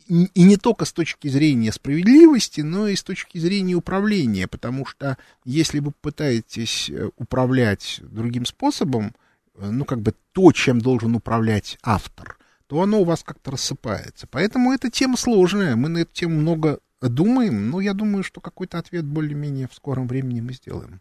[0.08, 5.18] И не только с точки зрения справедливости, но и с точки зрения управления, потому что
[5.44, 9.14] если вы пытаетесь э, управлять другим способом,
[9.54, 12.38] э, ну, как бы то, чем должен управлять автор,
[12.68, 14.26] то оно у вас как-то рассыпается.
[14.30, 18.78] Поэтому эта тема сложная, мы на эту тему много думаем, но я думаю, что какой-то
[18.78, 21.00] ответ более-менее в скором времени мы сделаем.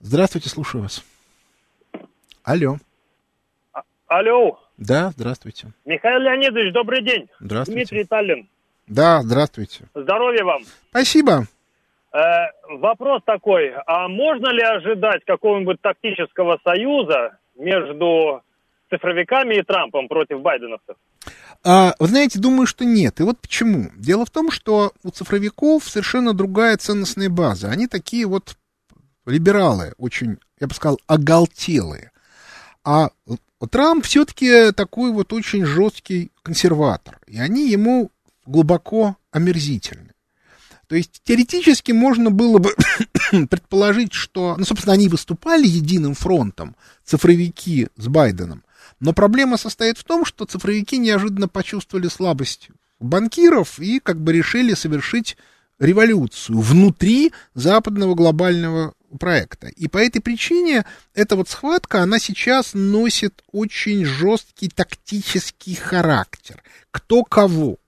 [0.00, 1.04] Здравствуйте, слушаю вас.
[2.44, 2.76] Алло.
[3.72, 4.58] А, алло.
[4.76, 5.68] Да, здравствуйте.
[5.84, 7.28] Михаил Леонидович, добрый день.
[7.40, 7.80] Здравствуйте.
[7.80, 8.48] Дмитрий Таллин.
[8.86, 9.84] Да, здравствуйте.
[9.94, 10.62] Здоровья вам.
[10.90, 11.46] Спасибо.
[12.12, 12.18] Э,
[12.68, 18.42] вопрос такой, а можно ли ожидать какого-нибудь тактического союза между
[18.90, 20.96] цифровиками и Трампом против байденовцев?
[21.64, 23.20] А, вы знаете, думаю, что нет.
[23.20, 23.90] И вот почему.
[23.96, 27.70] Дело в том, что у цифровиков совершенно другая ценностная база.
[27.70, 28.56] Они такие вот
[29.26, 32.12] либералы, очень, я бы сказал, оголтелые.
[32.84, 33.10] А
[33.70, 37.18] Трамп все-таки такой вот очень жесткий консерватор.
[37.26, 38.10] И они ему
[38.46, 40.12] глубоко омерзительны.
[40.86, 42.70] То есть теоретически можно было бы
[43.50, 48.64] предположить, что, ну, собственно, они выступали единым фронтом, цифровики с Байденом.
[49.00, 54.74] Но проблема состоит в том, что цифровики неожиданно почувствовали слабость банкиров и как бы решили
[54.74, 55.36] совершить
[55.78, 59.68] революцию внутри западного глобального проекта.
[59.68, 60.84] И по этой причине
[61.14, 66.62] эта вот схватка, она сейчас носит очень жесткий тактический характер.
[66.90, 67.78] Кто кого.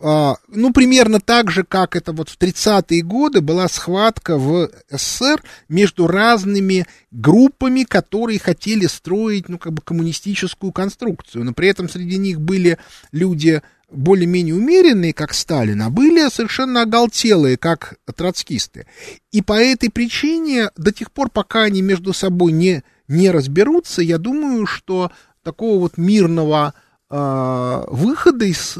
[0.00, 5.42] А, ну, примерно так же, как это вот в 30-е годы была схватка в СССР
[5.68, 12.16] между разными группами, которые хотели строить, ну, как бы коммунистическую конструкцию, но при этом среди
[12.16, 12.78] них были
[13.10, 18.86] люди более-менее умеренные, как Сталин, а были совершенно оголтелые, как троцкисты.
[19.32, 24.18] И по этой причине, до тех пор, пока они между собой не, не разберутся, я
[24.18, 25.10] думаю, что
[25.42, 26.74] такого вот мирного
[27.10, 28.78] э, выхода из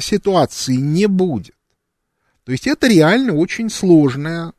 [0.00, 1.56] ситуации не будет.
[2.44, 4.52] То есть это реально очень сложная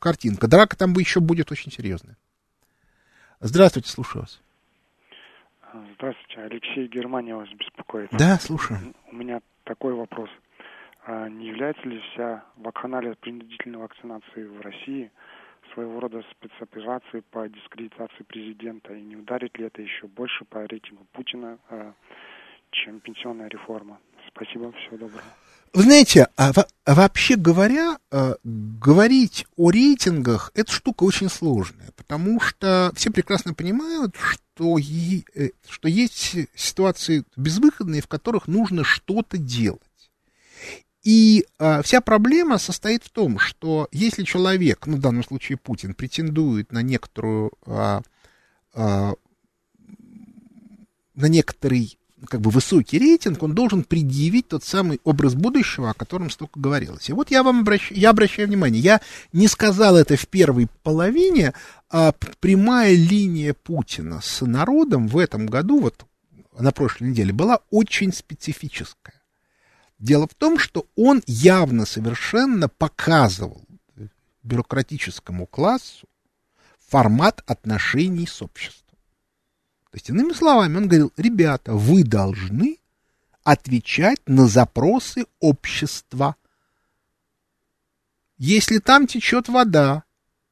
[0.00, 0.48] картинка.
[0.48, 2.16] Драка там бы еще будет очень серьезная.
[3.40, 4.40] Здравствуйте, слушаю вас.
[5.94, 8.10] Здравствуйте, Алексей Германия вас беспокоит.
[8.12, 8.94] Да, слушаю.
[9.10, 10.30] У меня такой вопрос.
[11.04, 15.10] А не является ли вся вакханалия принудительной вакцинации в России
[15.74, 18.94] своего рода спецоперацией по дискредитации президента?
[18.94, 21.92] И не ударит ли это еще больше по рейтингу Путина, а,
[22.70, 23.98] чем пенсионная реформа?
[24.34, 25.22] Спасибо, всего доброго.
[25.72, 26.52] Вы знаете, а,
[26.84, 33.52] а вообще говоря, а, говорить о рейтингах это штука очень сложная, потому что все прекрасно
[33.52, 39.82] понимают, что, е, э, что есть ситуации безвыходные, в которых нужно что-то делать.
[41.02, 45.94] И а, вся проблема состоит в том, что если человек, ну в данном случае Путин,
[45.94, 48.00] претендует на некоторую а,
[48.74, 49.12] а,
[51.14, 56.30] на некоторый как бы высокий рейтинг, он должен предъявить тот самый образ будущего, о котором
[56.30, 57.08] столько говорилось.
[57.08, 59.00] И вот я вам обращаю, я обращаю внимание, я
[59.32, 61.54] не сказал это в первой половине,
[61.90, 66.04] а прямая линия Путина с народом в этом году, вот
[66.58, 69.22] на прошлой неделе, была очень специфическая.
[69.98, 73.62] Дело в том, что он явно совершенно показывал
[74.42, 76.06] бюрократическому классу
[76.88, 78.85] формат отношений с обществом.
[79.96, 82.76] То есть, иными словами, он говорил, ребята, вы должны
[83.44, 86.36] отвечать на запросы общества.
[88.36, 90.04] Если там течет вода,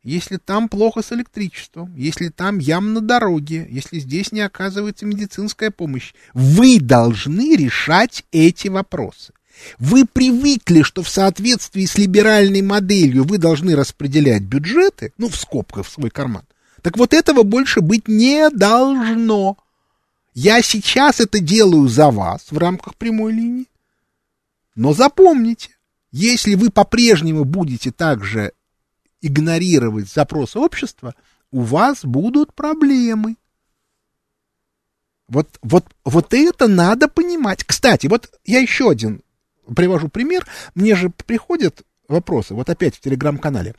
[0.02, 5.70] если там плохо с электричеством, если там ям на дороге, если здесь не оказывается медицинская
[5.70, 9.34] помощь, вы должны решать эти вопросы.
[9.78, 15.84] Вы привыкли, что в соответствии с либеральной моделью вы должны распределять бюджеты, ну, в скобках
[15.84, 16.46] в свой карман.
[16.84, 19.56] Так вот этого больше быть не должно.
[20.34, 23.68] Я сейчас это делаю за вас в рамках прямой линии.
[24.74, 25.70] Но запомните,
[26.12, 28.52] если вы по-прежнему будете также
[29.22, 31.14] игнорировать запросы общества,
[31.50, 33.36] у вас будут проблемы.
[35.26, 37.64] Вот, вот, вот это надо понимать.
[37.64, 39.22] Кстати, вот я еще один
[39.74, 40.46] привожу пример.
[40.74, 43.74] Мне же приходят вопросы, вот опять в телеграм-канале.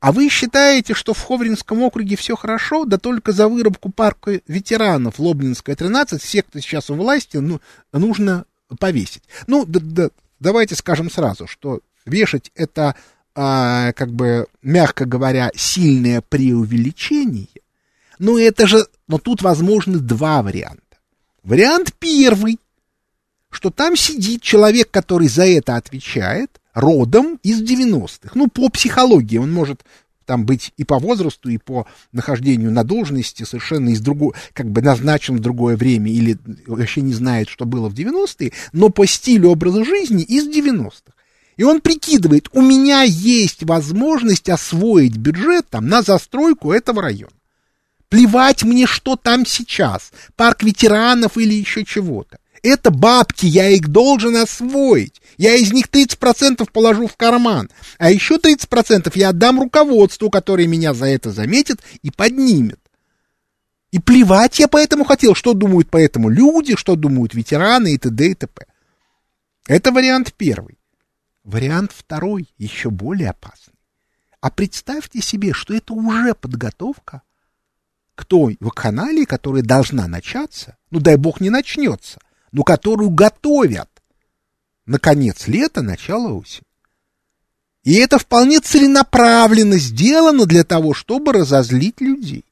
[0.00, 5.18] А вы считаете, что в Ховринском округе все хорошо, да только за вырубку парка ветеранов
[5.18, 7.60] Лобнинская 13 всех, кто сейчас у власти, ну,
[7.92, 8.46] нужно
[8.78, 9.22] повесить.
[9.46, 10.10] Ну, да, да,
[10.40, 12.94] давайте скажем сразу, что вешать это,
[13.34, 17.48] а, как бы, мягко говоря, сильное преувеличение.
[18.18, 20.80] Но это же, но тут возможны два варианта.
[21.42, 22.58] Вариант первый,
[23.50, 28.30] что там сидит человек, который за это отвечает, родом из 90-х.
[28.34, 29.82] Ну, по психологии он может
[30.26, 34.80] там быть и по возрасту, и по нахождению на должности совершенно из другого, как бы
[34.80, 39.48] назначен в другое время или вообще не знает, что было в 90-е, но по стилю
[39.48, 41.14] образа жизни из 90-х.
[41.56, 47.32] И он прикидывает, у меня есть возможность освоить бюджет там на застройку этого района.
[48.08, 52.39] Плевать мне, что там сейчас, парк ветеранов или еще чего-то.
[52.62, 55.20] Это бабки, я их должен освоить.
[55.38, 57.70] Я из них 30% положу в карман.
[57.98, 62.78] А еще 30% я отдам руководству, которое меня за это заметит и поднимет.
[63.90, 68.26] И плевать я поэтому хотел, что думают по этому люди, что думают ветераны и т.д.
[68.30, 68.66] и т.п.
[69.66, 70.78] Это вариант первый.
[71.42, 73.74] Вариант второй, еще более опасный.
[74.40, 77.22] А представьте себе, что это уже подготовка
[78.14, 82.20] к той вакханалии, которая должна начаться, ну дай бог не начнется,
[82.52, 83.88] но которую готовят
[84.86, 86.64] на конец лета, начало осени.
[87.82, 92.44] И это вполне целенаправленно сделано для того, чтобы разозлить людей.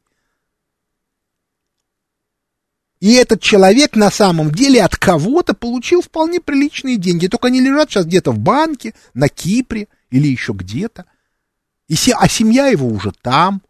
[3.00, 7.28] И этот человек на самом деле от кого-то получил вполне приличные деньги.
[7.28, 11.04] Только они лежат сейчас где-то в банке, на Кипре или еще где-то.
[11.86, 13.62] И се, а семья его уже там.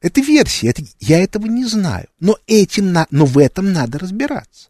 [0.00, 2.08] Это версия, это, я этого не знаю.
[2.20, 4.68] Но, этим на, но в этом надо разбираться.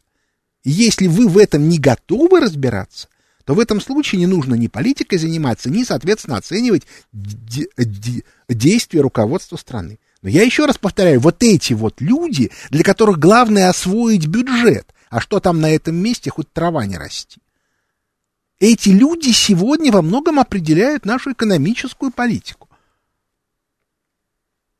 [0.63, 3.07] И если вы в этом не готовы разбираться,
[3.45, 9.99] то в этом случае не нужно ни политикой заниматься, ни, соответственно, оценивать действия руководства страны.
[10.21, 15.21] Но я еще раз повторяю, вот эти вот люди, для которых главное освоить бюджет, а
[15.21, 17.41] что там на этом месте, хоть трава не расти.
[18.59, 22.69] Эти люди сегодня во многом определяют нашу экономическую политику.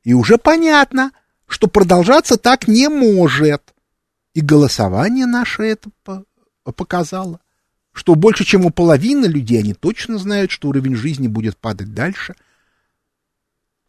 [0.04, 1.12] И уже понятно,
[1.46, 3.62] что продолжаться так не может.
[4.34, 5.90] И голосование наше это
[6.64, 7.40] показало,
[7.92, 12.34] что больше, чем у половины людей, они точно знают, что уровень жизни будет падать дальше–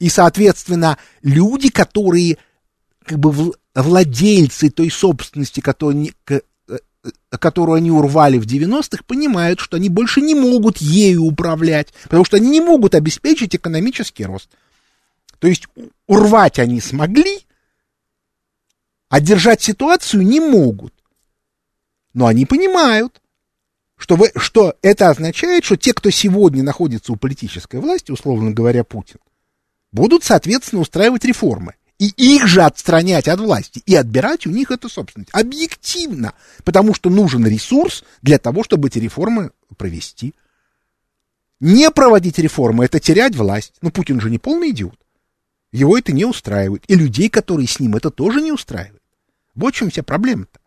[0.01, 2.39] и, соответственно, люди, которые
[3.05, 9.89] как бы владельцы той собственности, которую, э, э, они урвали в 90-х, понимают, что они
[9.89, 14.49] больше не могут ею управлять, потому что они не могут обеспечить экономический рост.
[15.37, 15.67] То есть
[16.07, 17.45] урвать они смогли,
[19.11, 20.93] а держать ситуацию не могут.
[22.13, 23.21] Но они понимают,
[23.97, 28.85] что, вы, что это означает, что те, кто сегодня находится у политической власти, условно говоря,
[28.85, 29.19] Путин,
[29.91, 31.75] будут, соответственно, устраивать реформы.
[31.99, 35.29] И их же отстранять от власти и отбирать у них эту собственность.
[35.33, 36.33] Объективно.
[36.63, 40.33] Потому что нужен ресурс для того, чтобы эти реформы провести.
[41.59, 43.73] Не проводить реформы– это терять власть.
[43.81, 44.97] Но Путин же не полный идиот.
[45.73, 46.83] Его это не устраивает.
[46.87, 49.00] И людей, которые с ним, это тоже не устраивает.
[49.55, 50.59] Вот в чем вся проблема-то.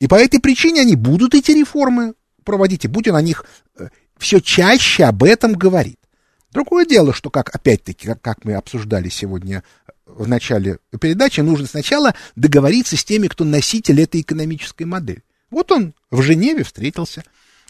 [0.00, 2.84] И по этой причине они будут эти реформы проводить.
[2.84, 3.44] И Путин о них
[3.78, 3.88] э,
[4.18, 5.98] все чаще об этом говорит.
[6.52, 9.64] Другое дело, что, как опять-таки, как, мы обсуждали сегодня
[10.06, 15.24] в начале передачи, нужно сначала договориться с теми, кто носитель этой экономической модели.
[15.50, 17.24] Вот он в Женеве встретился.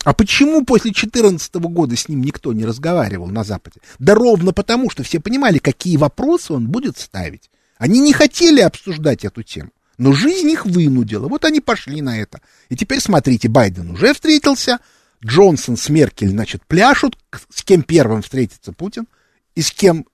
[0.05, 3.81] А почему после 2014 года с ним никто не разговаривал на Западе?
[3.99, 7.51] Да ровно потому, что все понимали, какие вопросы он будет ставить.
[7.79, 9.71] Они не хотели обсуждать эту тему.
[9.99, 11.29] Но жизнь их вынудила.
[11.29, 12.41] Вот они пошли на это.
[12.69, 14.81] И теперь смотрите, Байден уже встретился
[15.25, 17.17] Джонсон с Меркель, значит, пляшут,
[17.49, 19.07] с кем первым встретится Путин,
[19.55, 20.07] и с кем,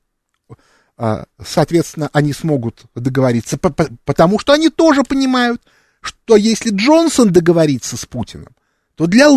[0.96, 5.62] а, соответственно, они смогут договориться, потому что они тоже понимают,
[6.00, 8.54] что если Джонсон договорится с Путиным,
[8.94, 9.28] то для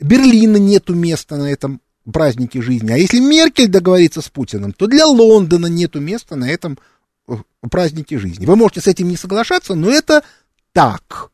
[0.00, 1.80] Берлина нету места на этом
[2.12, 6.74] празднике жизни, а если Меркель договорится с Путиным, то для Лондона нету места на этом
[6.74, 6.76] э,
[7.70, 8.46] празднике жизни.
[8.46, 10.22] Вы можете с этим не соглашаться, но это
[10.72, 11.30] так.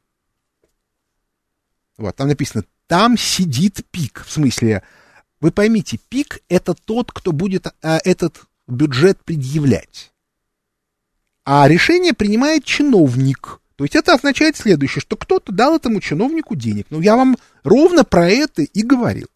[1.99, 4.25] Вот, там написано там сидит пик.
[4.27, 4.83] В смысле,
[5.41, 10.13] вы поймите, пик это тот, кто будет а, этот бюджет предъявлять.
[11.45, 13.61] А решение принимает чиновник.
[13.77, 16.87] То есть это означает следующее, что кто-то дал этому чиновнику денег.
[16.91, 19.29] Ну, я вам ровно про это и говорил.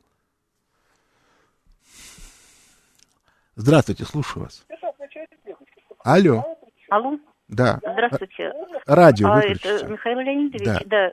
[3.57, 4.66] Здравствуйте, слушаю вас.
[6.07, 6.45] Алло.
[6.89, 7.19] Алло.
[7.49, 7.79] Да.
[7.83, 8.53] Здравствуйте.
[8.87, 10.81] Радио а, это Михаил Леонидович, Да.
[10.87, 11.13] да.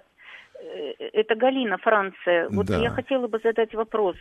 [0.62, 2.48] Э, Это Галина, Франция.
[2.50, 2.78] Вот Да.
[2.78, 4.16] я хотела бы задать вопрос.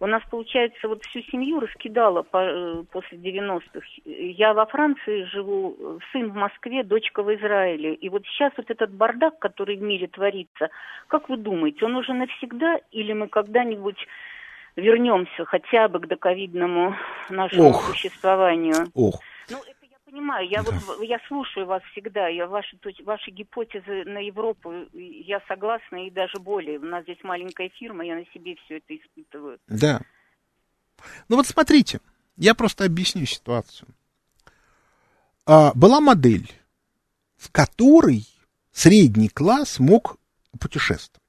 [0.00, 3.86] У нас, получается, вот всю семью раскидала по- э, после 90-х.
[4.04, 7.94] Я во Франции живу, сын в Москве, дочка в Израиле.
[7.94, 10.68] И вот сейчас вот этот бардак, который в мире творится,
[11.08, 13.98] как вы думаете, он уже навсегда или мы когда-нибудь
[14.76, 16.94] вернемся хотя бы к доковидному
[17.30, 17.82] нашему Ох.
[17.90, 18.86] существованию?
[18.94, 19.83] Ох, Ну, это
[20.14, 20.48] понимаю.
[20.48, 22.28] Я вот я слушаю вас всегда.
[22.28, 26.78] Я ваши, ваши гипотезы на Европу, я согласна и даже более.
[26.78, 29.58] У нас здесь маленькая фирма, я на себе все это испытываю.
[29.66, 30.00] да.
[31.28, 32.00] Ну вот смотрите,
[32.36, 33.88] я просто объясню ситуацию.
[35.44, 36.48] А, была модель,
[37.36, 38.26] в которой
[38.72, 40.16] средний класс мог
[40.58, 41.20] путешествовать.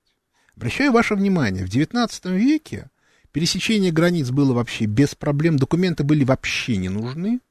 [0.55, 2.07] Обращаю ваше внимание, в XIX
[2.38, 2.89] веке
[3.31, 7.41] пересечение границ было вообще без проблем, документы были вообще не нужны.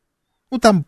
[0.51, 0.85] Ну, там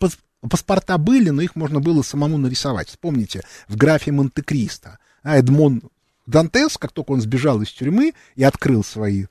[0.49, 2.89] паспорта были, но их можно было самому нарисовать.
[2.89, 5.83] Вспомните, в графе Монте-Кристо а, Эдмон
[6.27, 9.27] Дантес, как только он сбежал из тюрьмы и открыл свои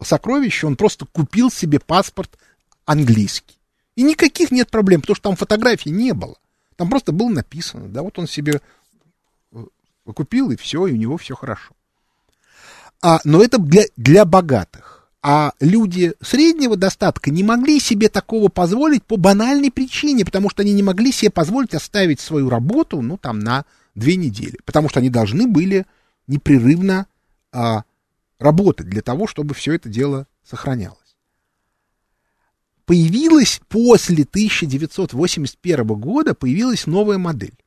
[0.00, 2.38] сокровища, он просто купил себе паспорт
[2.84, 3.58] английский.
[3.96, 6.36] И никаких нет проблем, потому что там фотографий не было.
[6.76, 8.60] Там просто было написано, да, вот он себе
[9.50, 9.64] э,
[10.14, 11.74] купил, и все, и у него все хорошо.
[13.02, 14.97] А, но это для, для богатых.
[15.20, 20.72] А люди среднего достатка не могли себе такого позволить по банальной причине, потому что они
[20.72, 23.64] не могли себе позволить оставить свою работу, ну, там, на
[23.96, 24.58] две недели.
[24.64, 25.86] Потому что они должны были
[26.28, 27.06] непрерывно
[27.52, 27.82] а,
[28.38, 30.98] работать для того, чтобы все это дело сохранялось.
[32.84, 37.58] Появилась после 1981 года появилась новая модель.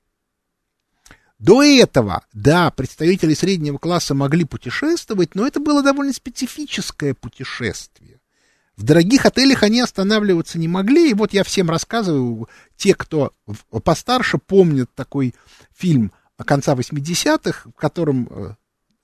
[1.42, 8.20] До этого, да, представители среднего класса могли путешествовать, но это было довольно специфическое путешествие.
[8.78, 13.34] В дорогих отелях они останавливаться не могли, и вот я всем рассказываю, те, кто
[13.84, 15.34] постарше, помнят такой
[15.76, 16.12] фильм
[16.46, 18.56] конца 80-х, в котором э,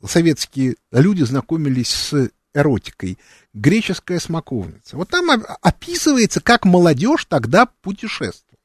[0.05, 3.17] советские люди знакомились с эротикой.
[3.55, 4.95] Греческая смоковница.
[4.95, 8.59] Вот там описывается, как молодежь тогда путешествовала.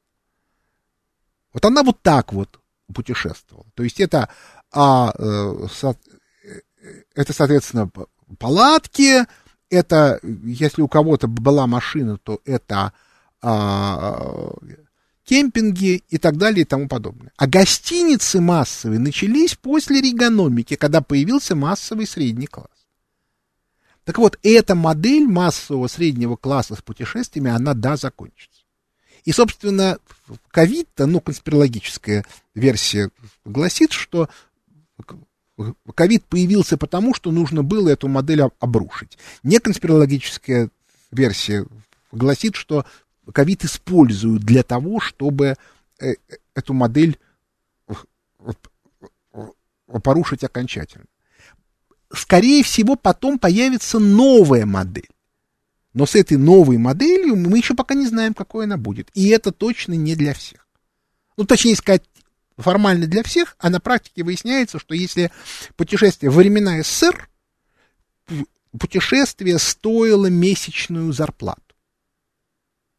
[1.53, 2.59] Вот она вот так вот
[2.93, 3.65] путешествовал.
[3.75, 4.29] То есть это,
[4.71, 5.95] а, э, со,
[6.43, 6.59] э,
[7.15, 7.89] это, соответственно,
[8.39, 9.25] палатки,
[9.69, 12.93] это, если у кого-то была машина, то это
[13.41, 14.51] а,
[15.25, 17.31] кемпинги и так далее и тому подобное.
[17.37, 22.67] А гостиницы массовые начались после регономики, когда появился массовый средний класс.
[24.03, 28.52] Так вот, эта модель массового среднего класса с путешествиями, она, да, закончится.
[29.25, 29.97] И, собственно,
[30.49, 33.09] ковид-то, ну, конспирологическая версия
[33.45, 34.29] гласит, что
[35.95, 39.17] ковид появился потому, что нужно было эту модель обрушить.
[39.43, 40.69] Не конспирологическая
[41.11, 41.65] версия
[42.11, 42.85] гласит, что
[43.31, 45.55] ковид используют для того, чтобы
[45.99, 46.15] э,
[46.53, 47.17] эту модель
[50.03, 51.05] порушить окончательно.
[52.11, 55.09] Скорее всего, потом появится новая модель.
[55.93, 59.09] Но с этой новой моделью мы еще пока не знаем, какой она будет.
[59.13, 60.67] И это точно не для всех.
[61.37, 62.03] Ну, точнее сказать,
[62.57, 65.31] формально для всех, а на практике выясняется, что если
[65.75, 67.29] путешествие во времена СССР,
[68.79, 71.61] путешествие стоило месячную зарплату.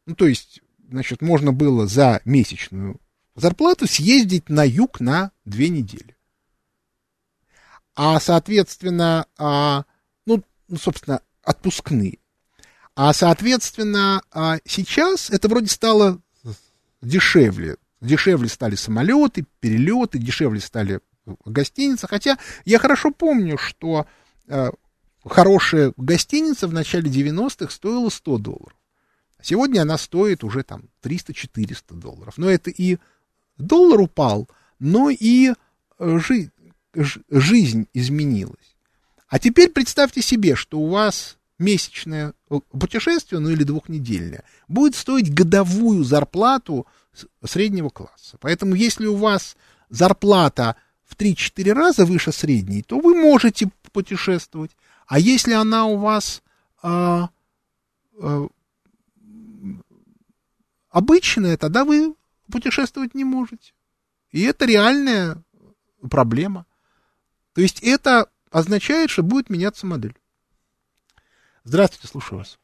[0.05, 2.99] Ну, то есть, значит, можно было за месячную
[3.35, 6.15] зарплату съездить на юг на две недели.
[7.95, 9.85] А, соответственно, а,
[10.25, 12.19] ну, ну собственно, отпускные.
[12.95, 16.21] А, соответственно, а, сейчас это вроде стало
[17.01, 17.77] дешевле.
[18.01, 21.01] Дешевле стали самолеты, перелеты, дешевле стали
[21.45, 22.07] гостиницы.
[22.07, 24.05] Хотя я хорошо помню, что
[24.47, 24.69] э,
[25.25, 28.77] хорошая гостиница в начале 90-х стоила 100 долларов.
[29.41, 32.37] Сегодня она стоит уже там 300-400 долларов.
[32.37, 32.97] Но это и
[33.57, 35.53] доллар упал, но и
[35.99, 36.51] жи
[37.29, 38.75] жизнь изменилась.
[39.27, 42.33] А теперь представьте себе, что у вас месячное
[42.71, 46.85] путешествие, ну или двухнедельное, будет стоить годовую зарплату
[47.43, 48.37] среднего класса.
[48.39, 49.55] Поэтому если у вас
[49.89, 50.75] зарплата
[51.05, 54.71] в 3-4 раза выше средней, то вы можете путешествовать.
[55.07, 56.41] А если она у вас
[56.81, 57.29] а,
[58.19, 58.47] а,
[60.89, 62.15] обычная, тогда вы
[62.51, 63.73] путешествовать не можете.
[64.31, 65.41] И это реальная
[66.09, 66.65] проблема.
[67.53, 70.15] То есть это означает, что будет меняться модель.
[71.65, 72.59] Здравствуйте, слушаю вас.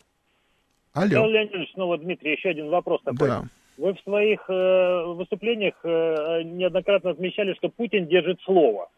[0.94, 1.08] Алло.
[1.08, 3.28] Михаил Леонидович, снова Дмитрий, еще один вопрос такой.
[3.28, 3.44] Да.
[3.78, 8.90] Вы в своих э, выступлениях э, неоднократно отмечали, что Путин держит слово.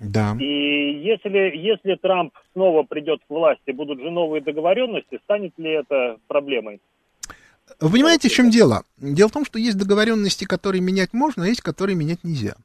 [0.00, 0.36] Да.
[0.40, 6.18] И если, если Трамп снова придет к власти, будут же новые договоренности, станет ли это
[6.26, 6.80] проблемой?
[7.80, 8.82] Вы понимаете, в чем дело?
[8.96, 12.56] Дело в том, что есть договоренности, которые менять можно, а есть, которые менять нельзя.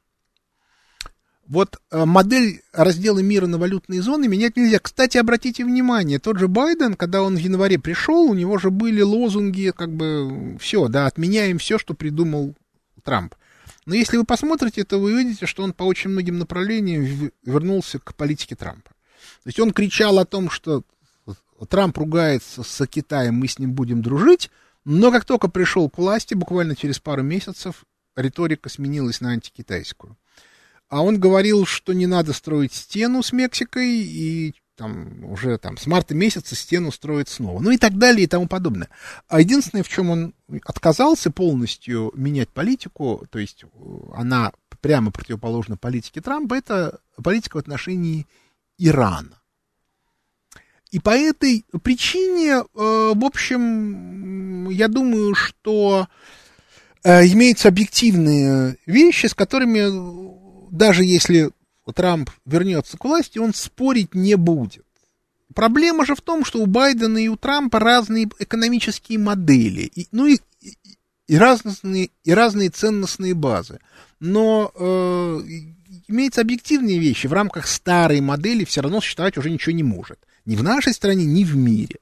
[1.52, 4.78] Вот э, модель раздела мира на валютные зоны менять нельзя.
[4.78, 9.02] Кстати, обратите внимание, тот же Байден, когда он в январе пришел, у него же были
[9.02, 12.54] лозунги, как бы, все, да, отменяем все, что придумал
[13.04, 13.34] Трамп.
[13.84, 18.14] Но если вы посмотрите, то вы увидите, что он по очень многим направлениям вернулся к
[18.14, 18.88] политике Трампа.
[18.88, 20.84] То есть он кричал о том, что
[21.68, 24.50] Трамп ругается с Китаем, мы с ним будем дружить,
[24.86, 27.84] но как только пришел к власти, буквально через пару месяцев,
[28.16, 30.16] риторика сменилась на антикитайскую.
[30.92, 35.86] А он говорил, что не надо строить стену с Мексикой, и там уже там с
[35.86, 37.60] марта месяца стену строить снова.
[37.60, 38.90] Ну и так далее и тому подобное.
[39.26, 40.34] А единственное, в чем он
[40.66, 43.64] отказался полностью менять политику, то есть
[44.12, 48.26] она прямо противоположна политике Трампа, это политика в отношении
[48.76, 49.40] Ирана.
[50.90, 56.06] И по этой причине, э, в общем, я думаю, что
[57.02, 60.41] э, имеются объективные вещи, с которыми
[60.72, 61.50] даже если
[61.94, 64.86] Трамп вернется к власти, он спорить не будет.
[65.54, 70.26] Проблема же в том, что у Байдена и у Трампа разные экономические модели, и, ну
[70.26, 70.76] и, и,
[71.26, 73.80] и, разные, и разные ценностные базы.
[74.18, 75.40] Но э,
[76.08, 77.26] имеются объективные вещи.
[77.26, 80.18] В рамках старой модели все равно существовать уже ничего не может.
[80.46, 81.98] Ни в нашей стране, ни в мире.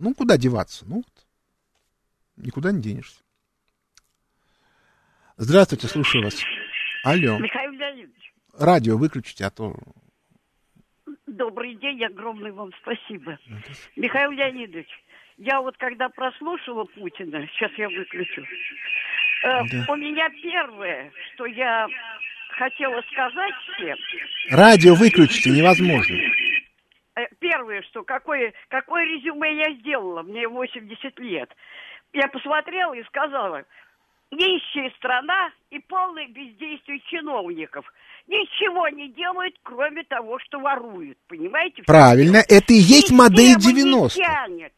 [0.00, 0.84] Ну, куда деваться?
[0.86, 1.26] Ну, вот.
[2.36, 3.20] никуда не денешься.
[5.36, 6.34] Здравствуйте, слушаю вас.
[7.08, 7.38] Алло.
[7.38, 8.32] Михаил Леонидович.
[8.58, 9.74] Радио выключите, а то...
[11.26, 13.38] Добрый день, огромное вам спасибо.
[13.96, 14.88] Михаил Леонидович,
[15.38, 19.84] я вот когда прослушала Путина, сейчас я выключу, э, Да.
[19.88, 21.86] у меня первое, что я
[22.50, 23.96] хотела сказать всем,
[24.50, 26.14] Радио выключите, невозможно.
[27.16, 31.50] э, первое, что какое, какое резюме я сделала, мне 80 лет.
[32.12, 33.64] Я посмотрела и сказала,
[34.30, 37.84] нищая страна и полное бездействие чиновников.
[38.26, 41.18] Ничего не делают, кроме того, что воруют.
[41.28, 41.82] Понимаете?
[41.84, 44.72] Правильно, это и есть модель Система не 90 тянет.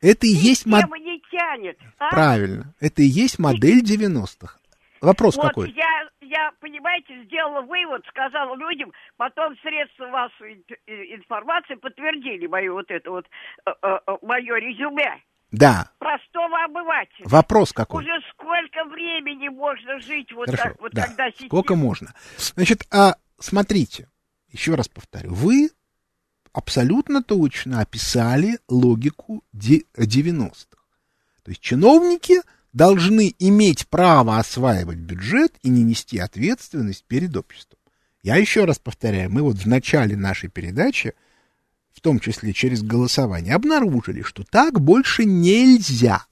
[0.00, 0.86] Это и есть модель...
[0.86, 1.78] Система не тянет.
[1.98, 2.10] а?
[2.10, 4.58] Правильно, это и есть модель 90-х.
[5.00, 5.70] Вопрос вот какой?
[5.72, 13.10] я, я, понимаете, сделала вывод, сказала людям, потом средства и- информации подтвердили мое вот это
[13.10, 13.26] вот,
[13.64, 15.22] э, э, э, мое резюме.
[15.50, 17.26] Да, Простого обывателя.
[17.26, 18.02] вопрос какой?
[18.04, 21.06] Уже сколько времени можно жить вот Хорошо, так вот, да.
[21.06, 21.48] когда система...
[21.48, 22.14] Сколько можно?
[22.54, 24.08] Значит, а, смотрите,
[24.50, 25.70] еще раз повторю, вы
[26.52, 30.66] абсолютно точно описали логику де- 90-х.
[31.44, 32.42] То есть чиновники
[32.74, 37.78] должны иметь право осваивать бюджет и не нести ответственность перед обществом.
[38.22, 41.14] Я еще раз повторяю, мы вот в начале нашей передачи,
[41.98, 46.24] в том числе через голосование, обнаружили, что так больше нельзя.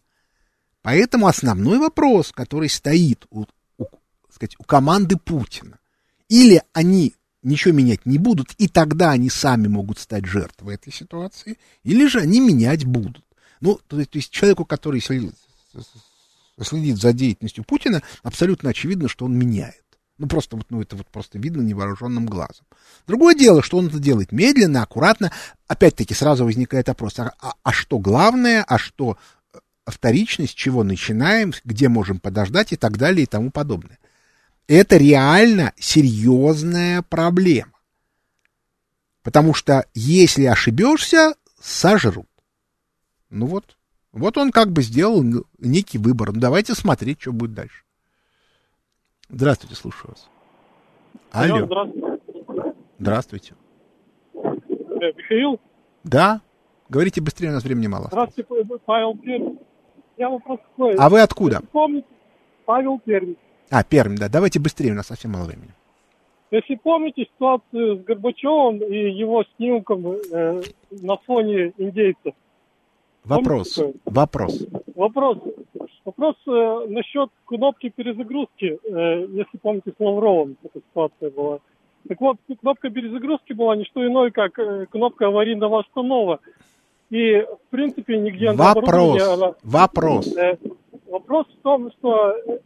[0.83, 3.47] Поэтому основной вопрос, который стоит у,
[3.77, 3.87] у,
[4.33, 5.81] сказать, у команды Путина,
[6.29, 11.59] или они ничего менять не будут, и тогда они сами могут стать жертвой этой ситуации,
[11.83, 13.25] или же они менять будут.
[13.61, 15.35] Ну, то есть человеку, который следит,
[16.63, 19.83] следит за деятельностью Путина, абсолютно очевидно, что он меняет.
[20.19, 22.65] Ну, просто вот, ну, это вот просто видно невооруженным глазом.
[23.07, 25.31] Другое дело, что он это делает медленно, аккуратно.
[25.67, 29.19] Опять-таки сразу возникает вопрос, а, а- а что главное, а что
[29.53, 33.99] э, вторично, с чего начинаем, где можем подождать и так далее и тому подобное.
[34.69, 37.73] Это реально серьезная проблема.
[39.23, 42.29] Потому что если ошибешься, сожрут.
[43.29, 43.77] Ну вот.
[44.13, 45.23] Вот он как бы сделал
[45.59, 46.33] некий выбор.
[46.33, 47.83] Ну, давайте смотреть, что будет дальше.
[49.29, 50.29] Здравствуйте, слушаю вас.
[51.33, 51.65] Алло.
[51.65, 52.21] здравствуйте.
[52.99, 53.55] Здравствуйте.
[54.35, 55.61] Э, Михаил,
[56.05, 56.41] Да?
[56.89, 58.07] Говорите быстрее, у нас времени мало.
[58.07, 58.49] здравствуйте,
[58.85, 59.57] Павел Пермь.
[60.17, 60.95] Я вопрос такой.
[60.95, 61.57] А вы откуда?
[61.57, 62.07] Если помните,
[62.65, 63.35] Павел Пермь.
[63.71, 64.29] А, Пермь, да.
[64.29, 65.71] Давайте быстрее, у нас совсем мало времени.
[66.53, 70.63] Если помните ситуацию с Горбачевым и его снимком э,
[70.93, 72.35] на фоне индейцев.
[73.25, 73.75] Вопрос.
[73.75, 73.93] такое?
[74.05, 74.67] Вопрос.
[74.95, 75.39] Вопрос.
[76.07, 81.59] Вопрос э, насчет кнопки перезагрузки, э, если помните, с Лавровым эта ситуация была.
[82.09, 86.39] Так вот, кнопка перезагрузки была не что иное, как э, кнопка аварийного останова.
[87.11, 88.85] И, в принципе, нигде на Вопрос.
[88.89, 90.37] оборудовании она- Вопрос.
[90.37, 90.57] Э,
[91.09, 92.59] Вопрос в том, что э,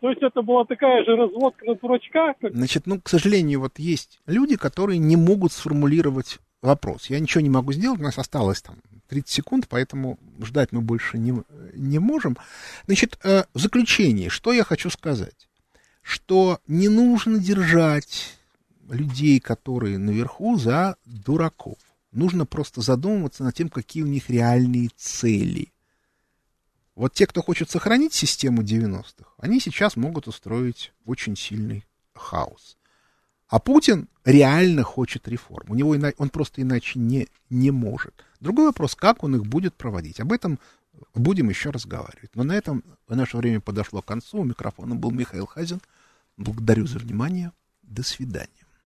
[0.00, 3.78] то есть это была такая же разводка на дурачка, как Значит, ну, к сожалению, вот
[3.78, 7.06] есть люди, которые не могут сформулировать вопрос.
[7.06, 8.76] Я ничего не могу сделать, у нас осталось там
[9.08, 11.42] 30 секунд, поэтому ждать мы больше не,
[11.74, 12.36] не можем.
[12.86, 15.48] Значит, э, в заключение, что я хочу сказать?
[16.02, 18.36] Что не нужно держать
[18.88, 21.78] людей, которые наверху, за дураков.
[22.12, 25.72] Нужно просто задумываться над тем, какие у них реальные цели.
[26.94, 32.76] Вот те, кто хочет сохранить систему 90-х, они сейчас могут устроить очень сильный хаос.
[33.48, 35.70] А Путин реально хочет реформ.
[35.70, 38.24] У него ина- он просто иначе не, не может.
[38.40, 40.20] Другой вопрос, как он их будет проводить.
[40.20, 40.58] Об этом
[41.14, 42.30] будем еще разговаривать.
[42.34, 44.38] Но на этом наше время подошло к концу.
[44.40, 45.80] У микрофона был Михаил Хазин.
[46.36, 47.52] Благодарю за внимание.
[47.82, 48.65] До свидания.